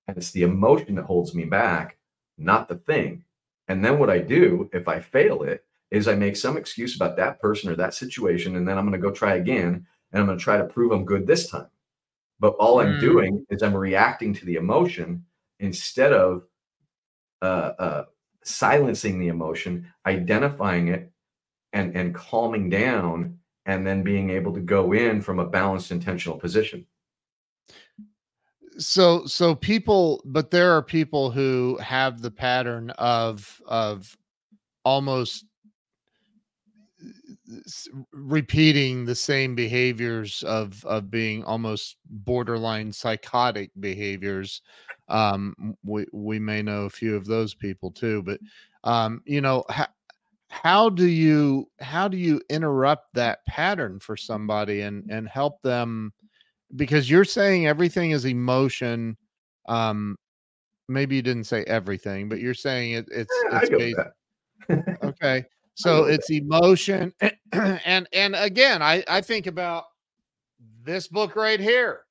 [0.08, 1.98] And it's the emotion that holds me back,
[2.38, 3.24] not the thing.
[3.68, 7.18] And then what I do if I fail it is I make some excuse about
[7.18, 8.56] that person or that situation.
[8.56, 10.92] And then I'm going to go try again and I'm going to try to prove
[10.92, 11.68] I'm good this time.
[12.40, 13.00] But all I'm mm.
[13.00, 15.26] doing is I'm reacting to the emotion
[15.60, 16.44] instead of
[17.42, 18.04] uh, uh,
[18.44, 21.12] silencing the emotion, identifying it,
[21.74, 26.38] and and calming down, and then being able to go in from a balanced, intentional
[26.38, 26.86] position.
[28.78, 34.18] So, so people, but there are people who have the pattern of of
[34.84, 35.46] almost
[38.12, 44.62] repeating the same behaviors of of being almost borderline psychotic behaviors
[45.10, 48.40] um we we may know a few of those people too but
[48.84, 49.88] um you know how,
[50.50, 56.12] how do you how do you interrupt that pattern for somebody and and help them
[56.76, 59.16] because you're saying everything is emotion
[59.68, 60.16] um
[60.88, 66.06] maybe you didn't say everything but you're saying it, it's yeah, it's based, okay so
[66.06, 67.14] it's emotion
[67.52, 69.86] and and again i i think about
[70.84, 72.02] this book right here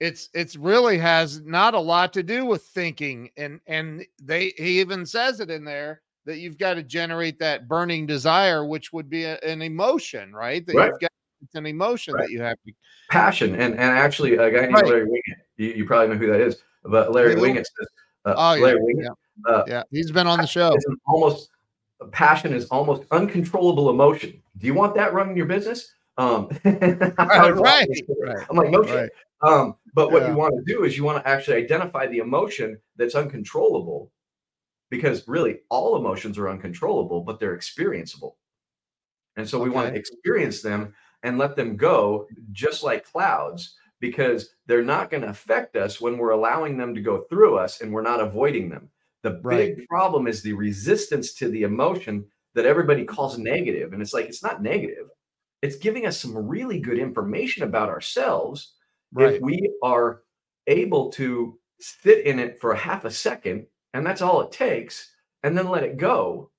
[0.00, 4.80] it's it's really has not a lot to do with thinking and and they he
[4.80, 9.08] even says it in there that you've got to generate that burning desire which would
[9.08, 10.86] be a, an emotion right that right.
[10.86, 11.10] you've got
[11.42, 12.22] it's an emotion right.
[12.22, 12.72] that you have to
[13.10, 14.86] passion and and actually a guy named right.
[14.86, 17.88] larry Winget, you, you, probably know who that is but larry Winget says
[18.24, 19.52] uh, oh yeah, Winget, yeah.
[19.52, 21.50] Uh, yeah he's been on the show almost
[22.12, 27.88] passion is almost uncontrollable emotion do you want that running your business um right, right,
[28.50, 29.10] i'm like no right.
[29.44, 30.30] Um, but what yeah.
[30.30, 34.10] you want to do is you want to actually identify the emotion that's uncontrollable
[34.90, 38.34] because really all emotions are uncontrollable, but they're experienceable.
[39.36, 39.74] And so we okay.
[39.74, 45.22] want to experience them and let them go just like clouds because they're not going
[45.22, 48.68] to affect us when we're allowing them to go through us and we're not avoiding
[48.70, 48.88] them.
[49.24, 49.76] The right.
[49.76, 53.42] big problem is the resistance to the emotion that everybody calls mm-hmm.
[53.42, 53.92] negative.
[53.92, 55.08] And it's like, it's not negative,
[55.62, 58.74] it's giving us some really good information about ourselves
[59.14, 59.34] Right.
[59.34, 60.22] If we are
[60.66, 65.14] able to sit in it for a half a second, and that's all it takes,
[65.44, 66.50] and then let it go,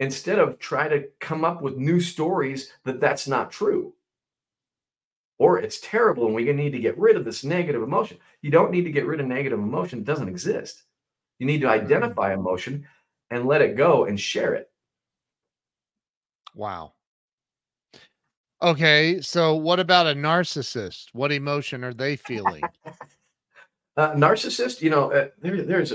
[0.00, 3.92] instead of try to come up with new stories that that's not true
[5.38, 8.18] or it's terrible and we need to get rid of this negative emotion.
[8.40, 10.82] You don't need to get rid of negative emotion, it doesn't exist.
[11.38, 11.84] You need to mm-hmm.
[11.84, 12.86] identify emotion
[13.30, 14.70] and let it go and share it.
[16.54, 16.94] Wow.
[18.62, 21.08] Okay, so what about a narcissist?
[21.12, 22.62] What emotion are they feeling?
[23.96, 25.92] uh, narcissist, you know, uh, there, there's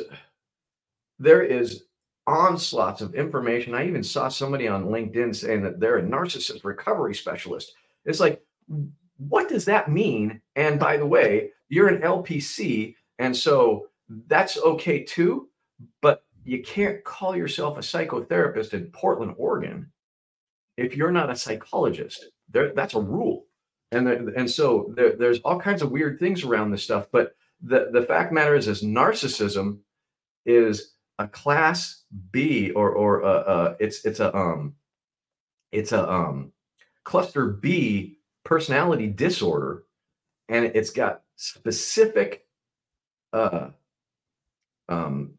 [1.17, 1.83] there is
[2.27, 3.73] onslaughts of information.
[3.73, 7.73] I even saw somebody on LinkedIn saying that they're a narcissist recovery specialist.
[8.05, 8.43] It's like,
[9.17, 10.41] what does that mean?
[10.55, 13.87] And by the way, you're an LPC, and so
[14.27, 15.49] that's okay too.
[16.01, 19.91] But you can't call yourself a psychotherapist in Portland, Oregon,
[20.77, 22.25] if you're not a psychologist.
[22.49, 23.45] There, that's a rule.
[23.91, 27.07] And, the, and so there, there's all kinds of weird things around this stuff.
[27.11, 29.79] But the, the fact matter is, is narcissism
[30.45, 34.75] is a class B or or uh, uh, it's it's a um
[35.71, 36.51] it's a um
[37.03, 39.83] cluster B personality disorder,
[40.49, 42.45] and it's got specific
[43.33, 43.69] uh
[44.91, 45.33] um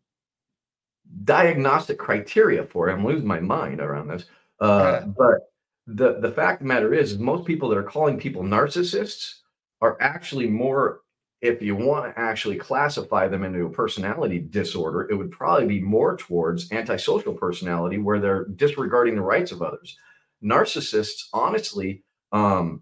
[1.25, 2.93] diagnostic criteria for it.
[2.93, 4.25] I'm losing my mind around this.
[4.61, 5.53] Uh, but
[5.87, 9.41] the the fact of the matter is, is most people that are calling people narcissists
[9.81, 11.01] are actually more
[11.41, 15.81] if you want to actually classify them into a personality disorder it would probably be
[15.81, 19.99] more towards antisocial personality where they're disregarding the rights of others
[20.45, 22.81] narcissists honestly um,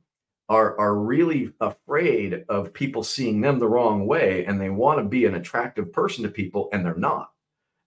[0.50, 5.04] are are really afraid of people seeing them the wrong way and they want to
[5.04, 7.30] be an attractive person to people and they're not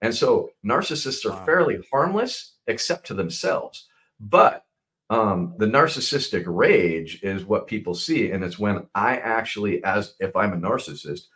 [0.02, 3.88] and so narcissists are fairly harmless except to themselves
[4.20, 4.66] but
[5.10, 8.32] um, the narcissistic rage is what people see.
[8.32, 11.28] And it's when I actually, as if I'm a narcissist,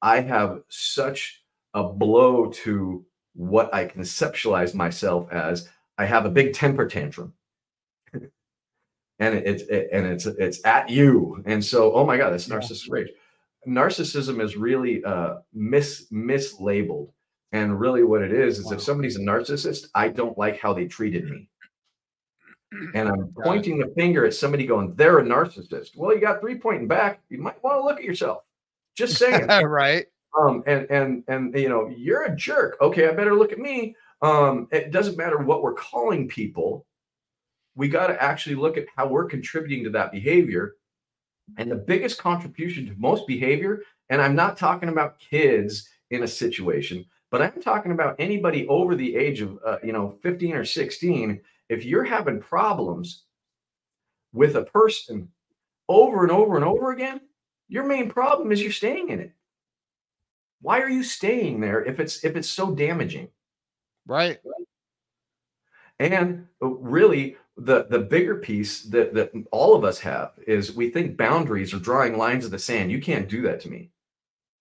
[0.00, 1.42] I have such
[1.74, 5.68] a blow to what I conceptualize myself as.
[5.98, 7.34] I have a big temper tantrum.
[9.18, 11.42] And it's it, and it's it's at you.
[11.46, 13.08] And so, oh my God, that's narcissistic rage.
[13.66, 17.10] Narcissism is really uh mis mislabeled.
[17.52, 18.72] And really what it is is wow.
[18.72, 21.48] if somebody's a narcissist, I don't like how they treated me
[22.94, 25.96] and I'm pointing the finger at somebody going, they're a narcissist.
[25.96, 27.20] Well, you got three pointing back.
[27.28, 28.42] You might want to look at yourself.
[28.96, 29.46] Just saying.
[29.64, 30.06] right.
[30.38, 32.76] Um, and and and you know, you're a jerk.
[32.80, 33.94] Okay, I better look at me.
[34.22, 36.84] Um, it doesn't matter what we're calling people.
[37.76, 40.74] We got to actually look at how we're contributing to that behavior.
[41.58, 46.28] And the biggest contribution to most behavior, and I'm not talking about kids in a
[46.28, 50.64] situation, But I'm talking about anybody over the age of, uh, you know, 15 or
[50.64, 51.40] 16.
[51.68, 53.24] If you're having problems
[54.32, 55.28] with a person
[55.88, 57.20] over and over and over again,
[57.68, 59.32] your main problem is you're staying in it.
[60.62, 63.28] Why are you staying there if it's if it's so damaging?
[64.06, 64.38] Right.
[65.98, 70.90] And uh, really, the the bigger piece that that all of us have is we
[70.90, 72.92] think boundaries are drawing lines in the sand.
[72.92, 73.90] You can't do that to me.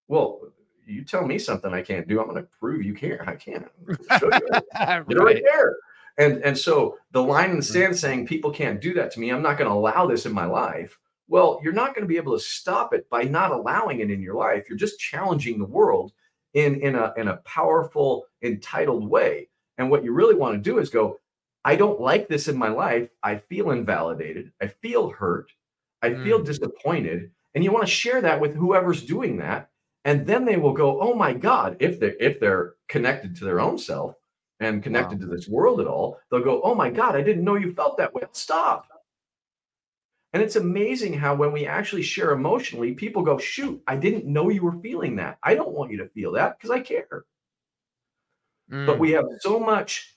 [0.08, 0.40] Well,
[0.86, 3.28] you tell me something I can't do, I'm going to prove you can't.
[3.28, 3.68] I can't.
[4.20, 4.60] Show you.
[4.80, 5.08] right.
[5.08, 5.76] right there.
[6.18, 7.72] And and so the line in the mm.
[7.72, 9.30] sand saying people can't do that to me.
[9.30, 10.98] I'm not going to allow this in my life.
[11.28, 14.22] Well, you're not going to be able to stop it by not allowing it in
[14.22, 14.66] your life.
[14.70, 16.14] You're just challenging the world
[16.54, 19.50] in in a in a powerful, entitled way.
[19.78, 21.20] And what you really want to do is go,
[21.66, 23.10] I don't like this in my life.
[23.24, 24.52] I feel invalidated.
[24.62, 25.52] I feel hurt.
[26.04, 26.24] I mm.
[26.24, 27.32] feel disappointed.
[27.56, 29.70] And you want to share that with whoever's doing that.
[30.06, 33.60] And then they will go, oh my God, if they if they're connected to their
[33.60, 34.16] own self
[34.60, 35.26] and connected wow.
[35.26, 37.98] to this world at all, they'll go, oh my God, I didn't know you felt
[37.98, 38.22] that way.
[38.32, 38.88] Stop.
[40.32, 44.50] And it's amazing how when we actually share emotionally, people go, shoot, I didn't know
[44.50, 45.40] you were feeling that.
[45.42, 47.26] I don't want you to feel that because I care.
[48.72, 48.86] Mm.
[48.86, 50.15] But we have so much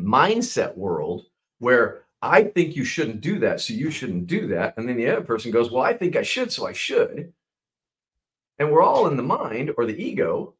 [0.00, 1.26] mindset world
[1.58, 4.74] where I think you shouldn't do that, so you shouldn't do that.
[4.76, 7.32] And then the other person goes, Well, I think I should, so I should.
[8.58, 10.54] And we're all in the mind or the ego,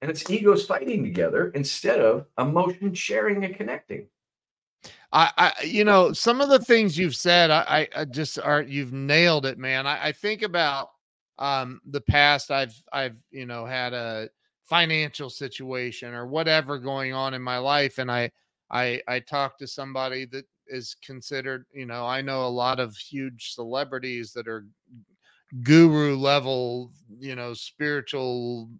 [0.00, 4.06] and it's egos fighting together instead of emotion sharing and connecting.
[5.12, 8.92] I, I you know, some of the things you've said, I, I just are you've
[8.92, 9.86] nailed it, man.
[9.86, 10.88] I, I think about
[11.38, 14.28] um the past I've I've you know had a
[14.64, 18.30] financial situation or whatever going on in my life and I
[18.72, 22.96] I I talked to somebody that is considered, you know, I know a lot of
[22.96, 24.66] huge celebrities that are
[25.62, 28.70] guru level, you know, spiritual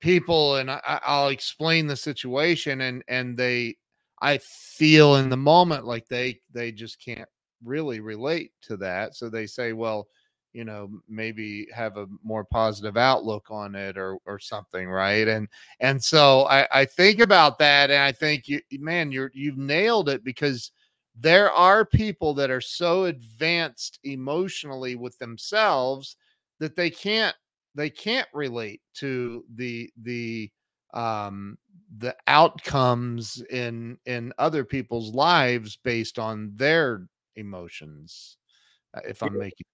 [0.00, 3.76] people, and I, I'll explain the situation, and and they,
[4.20, 7.28] I feel in the moment like they they just can't
[7.64, 10.06] really relate to that, so they say, well,
[10.54, 15.28] you know maybe have a more positive outlook on it or or something right?
[15.28, 15.48] And
[15.80, 20.08] and so i i think about that and i think you man you're you've nailed
[20.08, 20.72] it because
[21.18, 26.16] there are people that are so advanced emotionally with themselves
[26.60, 27.36] that they can't
[27.74, 30.50] they can't relate to the the
[30.94, 31.58] um
[31.98, 38.36] the outcomes in in other people's lives based on their emotions
[38.96, 39.66] uh, if i'm making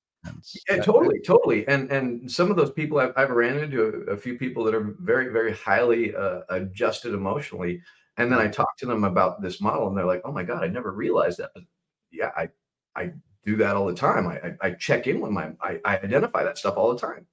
[0.68, 1.66] yeah, totally, totally.
[1.66, 4.74] And and some of those people I've, I've ran into a, a few people that
[4.74, 7.82] are very, very highly uh, adjusted emotionally.
[8.16, 10.62] And then I talk to them about this model, and they're like, "Oh my god,
[10.62, 11.64] I never realized that." But
[12.12, 12.50] yeah, I
[12.94, 13.12] I
[13.44, 14.26] do that all the time.
[14.26, 17.26] I I, I check in with my I, I, identify that stuff all the time,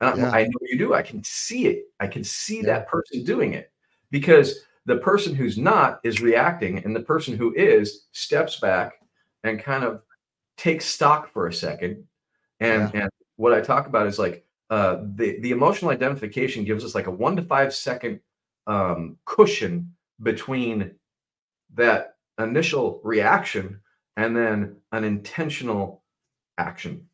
[0.00, 0.30] and yeah.
[0.30, 0.92] I, I, know you do.
[0.92, 1.84] I can see it.
[2.00, 2.66] I can see yeah.
[2.66, 3.72] that person doing it
[4.10, 8.92] because the person who's not is reacting, and the person who is steps back
[9.42, 10.02] and kind of
[10.58, 12.04] takes stock for a second
[12.60, 13.02] and yeah.
[13.02, 17.06] and what I talk about is like uh, the the emotional identification gives us like
[17.06, 18.20] a one to five second
[18.66, 20.92] um, cushion between
[21.74, 23.80] that initial reaction
[24.16, 26.02] and then an intentional
[26.58, 27.06] action.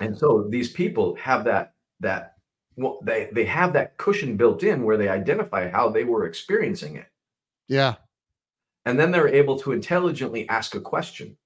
[0.00, 2.34] And so these people have that that
[2.76, 6.96] well, they they have that cushion built in where they identify how they were experiencing
[6.96, 7.06] it.
[7.66, 7.96] Yeah.
[8.84, 11.36] And then they're able to intelligently ask a question.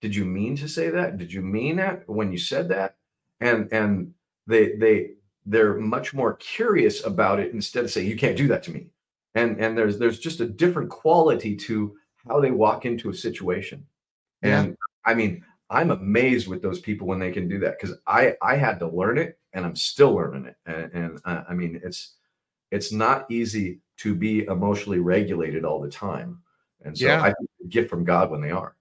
[0.00, 1.18] Did you mean to say that?
[1.18, 2.96] Did you mean that when you said that?
[3.40, 4.14] And and
[4.46, 5.10] they they
[5.46, 8.90] they're much more curious about it instead of saying you can't do that to me.
[9.34, 11.96] And and there's there's just a different quality to
[12.28, 13.86] how they walk into a situation.
[14.42, 14.62] Yeah.
[14.62, 18.34] And I mean, I'm amazed with those people when they can do that because I
[18.42, 20.56] I had to learn it and I'm still learning it.
[20.66, 22.14] And, and uh, I mean, it's
[22.70, 26.40] it's not easy to be emotionally regulated all the time.
[26.84, 27.22] And so yeah.
[27.22, 27.34] I
[27.68, 28.76] get from God when they are.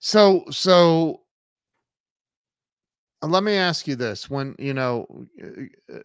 [0.00, 1.22] So so
[3.22, 5.06] let me ask you this when you know
[5.92, 5.98] uh,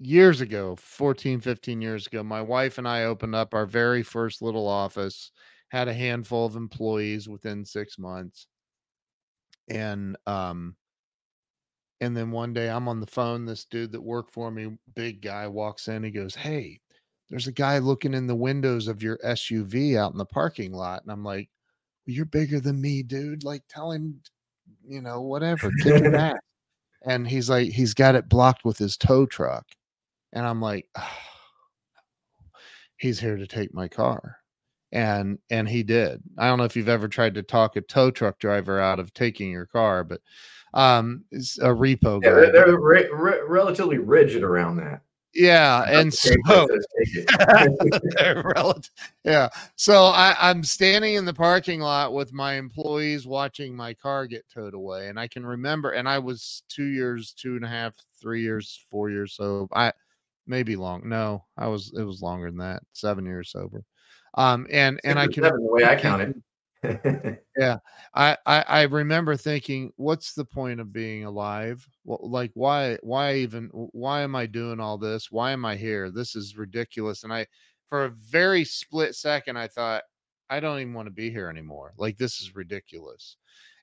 [0.00, 4.42] years ago 14 15 years ago my wife and i opened up our very first
[4.42, 5.30] little office
[5.70, 8.48] had a handful of employees within six months.
[9.68, 10.76] And um
[12.00, 15.20] and then one day i'm on the phone this dude that worked for me big
[15.22, 16.80] guy walks in he goes hey
[17.28, 21.02] there's a guy looking in the windows of your suv out in the parking lot.
[21.02, 21.48] And i'm like
[22.06, 23.44] you're bigger than me, dude.
[23.44, 24.20] Like, tell him,
[24.86, 26.36] you know, whatever, kick him ass.
[27.02, 29.66] And he's like, he's got it blocked with his tow truck.
[30.32, 31.16] And I'm like, oh,
[32.96, 34.36] he's here to take my car.
[34.92, 36.20] And and he did.
[36.36, 39.14] I don't know if you've ever tried to talk a tow truck driver out of
[39.14, 40.20] taking your car, but
[40.74, 42.20] um, it's a repo.
[42.22, 45.02] Yeah, they're, they're re- re- relatively rigid around that.
[45.32, 46.34] Yeah, and so
[49.24, 54.26] yeah, so I, I'm standing in the parking lot with my employees watching my car
[54.26, 57.68] get towed away, and I can remember, and I was two years, two and a
[57.68, 59.92] half, three years, four years so I
[60.48, 61.08] maybe long.
[61.08, 63.84] No, I was it was longer than that, seven years sober.
[64.34, 66.42] Um, and and I can the way I counted.
[67.58, 67.76] yeah,
[68.14, 71.86] I, I I remember thinking, what's the point of being alive?
[72.04, 75.30] Well, like why why even why am I doing all this?
[75.30, 76.10] Why am I here?
[76.10, 77.22] This is ridiculous.
[77.22, 77.46] And I,
[77.88, 80.04] for a very split second, I thought,
[80.48, 81.92] I don't even want to be here anymore.
[81.98, 83.36] Like this is ridiculous.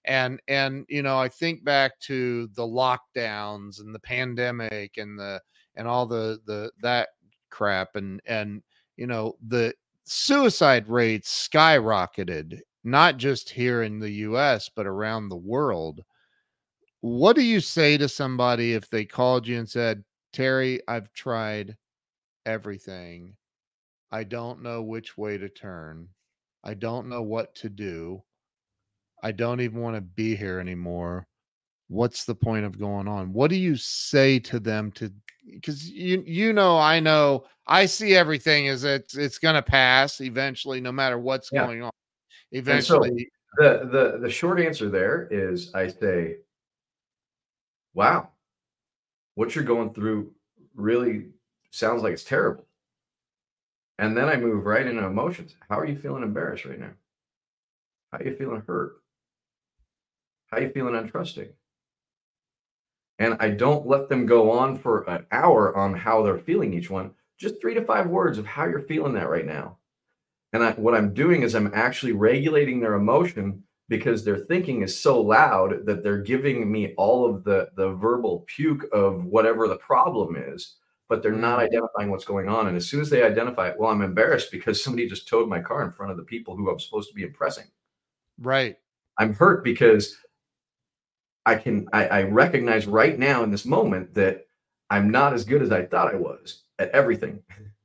[0.06, 5.40] And and you know, I think back to the lockdowns and the pandemic and the
[5.76, 7.10] and all the the that
[7.52, 8.64] crap and and
[8.96, 9.74] you know the
[10.06, 16.06] suicide rates skyrocketed not just here in the US, but around the world.
[17.02, 21.76] What do you say to somebody if they called you and said, Terry, I've tried
[22.46, 23.36] everything.
[24.10, 26.08] I don't know which way to turn.
[26.64, 28.24] I don't know what to do.
[29.22, 31.28] I don't even want to be here anymore.
[31.90, 33.34] What's the point of going on?
[33.34, 35.12] What do you say to them to
[35.46, 40.82] because you you know I know I see everything as it's it's gonna pass eventually,
[40.82, 41.66] no matter what's yeah.
[41.66, 41.92] going on
[42.52, 43.30] eventually.
[43.58, 46.38] So the the the short answer there is I say,
[47.94, 48.30] wow,
[49.36, 50.32] what you're going through
[50.76, 51.28] really
[51.72, 52.66] sounds like it's terrible.
[54.00, 55.56] And then I move right into emotions.
[55.70, 56.92] How are you feeling embarrassed right now?
[58.12, 58.98] How are you feeling hurt?
[60.48, 61.50] How are you feeling untrusting?
[63.20, 66.90] And I don't let them go on for an hour on how they're feeling each
[66.90, 67.12] one.
[67.40, 69.78] Just three to five words of how you're feeling that right now.
[70.54, 75.00] And I, what I'm doing is I'm actually regulating their emotion because their thinking is
[75.00, 79.78] so loud that they're giving me all of the the verbal puke of whatever the
[79.78, 80.76] problem is
[81.10, 81.68] but they're not mm-hmm.
[81.68, 82.68] identifying what's going on.
[82.68, 85.62] And as soon as they identify it well i'm embarrassed because somebody just towed my
[85.62, 87.66] car in front of the people who i'm supposed to be impressing.
[88.40, 88.78] Right.
[89.18, 90.18] I'm hurt because
[91.46, 94.46] i can I, I recognize right now in this moment that
[94.90, 97.42] i'm not as good as i thought i was at everything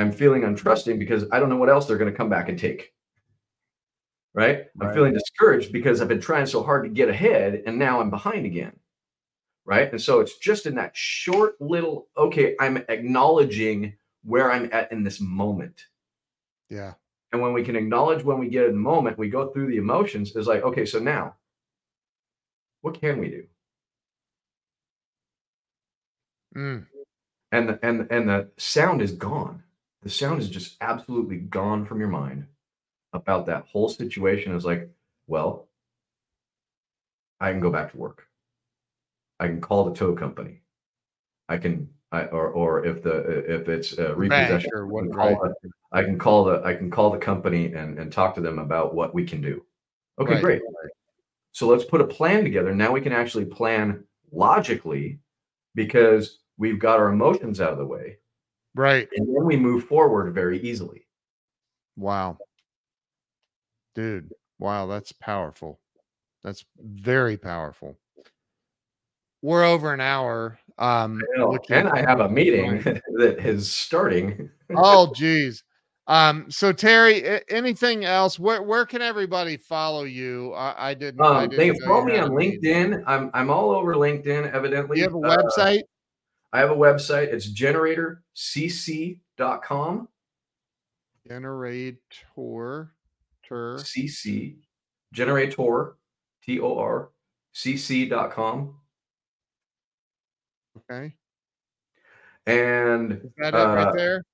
[0.00, 2.58] I'm feeling untrusting because I don't know what else they're going to come back and
[2.58, 2.94] take.
[4.32, 4.64] Right?
[4.74, 4.88] right?
[4.88, 8.08] I'm feeling discouraged because I've been trying so hard to get ahead and now I'm
[8.08, 8.72] behind again.
[9.66, 9.90] Right.
[9.90, 13.92] And so it's just in that short little, okay, I'm acknowledging
[14.24, 15.84] where I'm at in this moment.
[16.70, 16.94] Yeah.
[17.32, 19.76] And when we can acknowledge when we get in the moment, we go through the
[19.76, 21.34] emotions, is like, okay, so now
[22.80, 23.44] what can we do?
[26.56, 26.86] Mm.
[27.52, 29.62] And the, and and the sound is gone
[30.02, 32.46] the sound is just absolutely gone from your mind
[33.12, 34.88] about that whole situation is like,
[35.26, 35.68] well,
[37.40, 38.26] I can go back to work.
[39.38, 40.60] I can call the tow company.
[41.48, 45.54] I can, I, or or if the if it's a repossession, I, can call the,
[45.92, 48.94] I can call the I can call the company and and talk to them about
[48.94, 49.64] what we can do.
[50.20, 50.42] Okay, right.
[50.42, 50.62] great.
[51.52, 52.74] So let's put a plan together.
[52.74, 55.20] Now we can actually plan logically
[55.74, 58.18] because we've got our emotions out of the way
[58.74, 59.08] Right.
[59.16, 61.06] And then we move forward very easily.
[61.96, 62.38] Wow.
[63.94, 65.80] Dude, wow, that's powerful.
[66.44, 67.98] That's very powerful.
[69.42, 70.58] We're over an hour.
[70.78, 72.82] Um, I and I have a meeting
[73.18, 74.50] that is starting.
[74.74, 75.64] oh, geez.
[76.06, 78.38] Um, so Terry, anything else?
[78.38, 80.52] Where where can everybody follow you?
[80.54, 81.20] I, I didn't.
[81.20, 83.04] Um, I didn't they follow me on LinkedIn.
[83.06, 84.52] I'm I'm all over LinkedIn.
[84.52, 85.80] Evidently, you have a website.
[85.80, 85.86] Uh,
[86.52, 87.32] I have a website.
[87.32, 90.08] It's generatorcc.com.
[91.26, 92.92] Generator.
[93.50, 94.56] CC.
[95.12, 95.96] Generator.
[96.42, 97.10] T O R.
[97.54, 98.74] CC.com.
[100.78, 101.14] Okay.
[102.46, 104.24] And Is that uh, right there?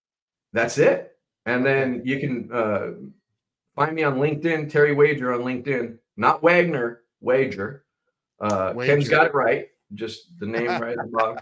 [0.52, 1.12] That's it.
[1.44, 2.90] And then you can uh,
[3.74, 7.84] find me on LinkedIn, Terry Wager on LinkedIn, not Wagner, Wager.
[8.40, 8.94] Uh, Wager.
[8.94, 11.38] Ken's got it right, just the name right above.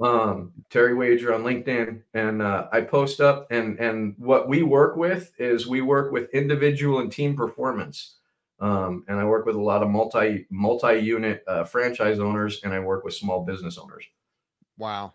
[0.00, 3.46] um, Terry Wager on LinkedIn, and uh, I post up.
[3.50, 8.16] And and what we work with is we work with individual and team performance.
[8.60, 12.72] Um, and I work with a lot of multi multi unit uh, franchise owners, and
[12.72, 14.04] I work with small business owners.
[14.78, 15.14] Wow.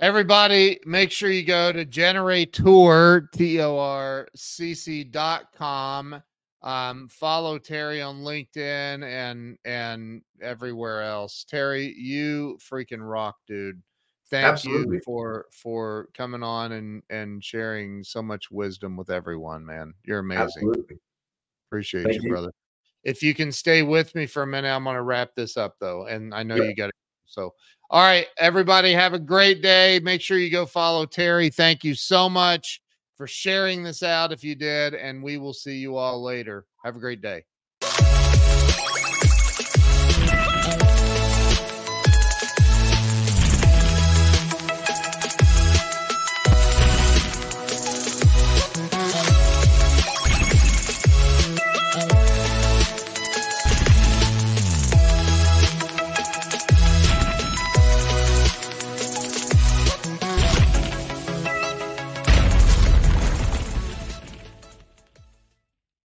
[0.00, 6.22] Everybody, make sure you go to generator, T O R C C dot com
[6.62, 11.44] um, follow Terry on LinkedIn and and everywhere else.
[11.48, 13.80] Terry, you freaking rock, dude.
[14.30, 14.96] Thank Absolutely.
[14.96, 19.94] you for for coming on and and sharing so much wisdom with everyone, man.
[20.04, 20.44] You're amazing.
[20.44, 20.98] Absolutely.
[21.68, 22.52] Appreciate you, you, brother.
[23.04, 26.06] If you can stay with me for a minute, I'm gonna wrap this up though,
[26.06, 26.64] and I know yeah.
[26.64, 26.94] you got it.
[27.26, 27.54] So
[27.90, 30.00] All right, everybody, have a great day.
[30.02, 31.50] Make sure you go follow Terry.
[31.50, 32.80] Thank you so much
[33.18, 36.64] for sharing this out if you did, and we will see you all later.
[36.84, 37.44] Have a great day.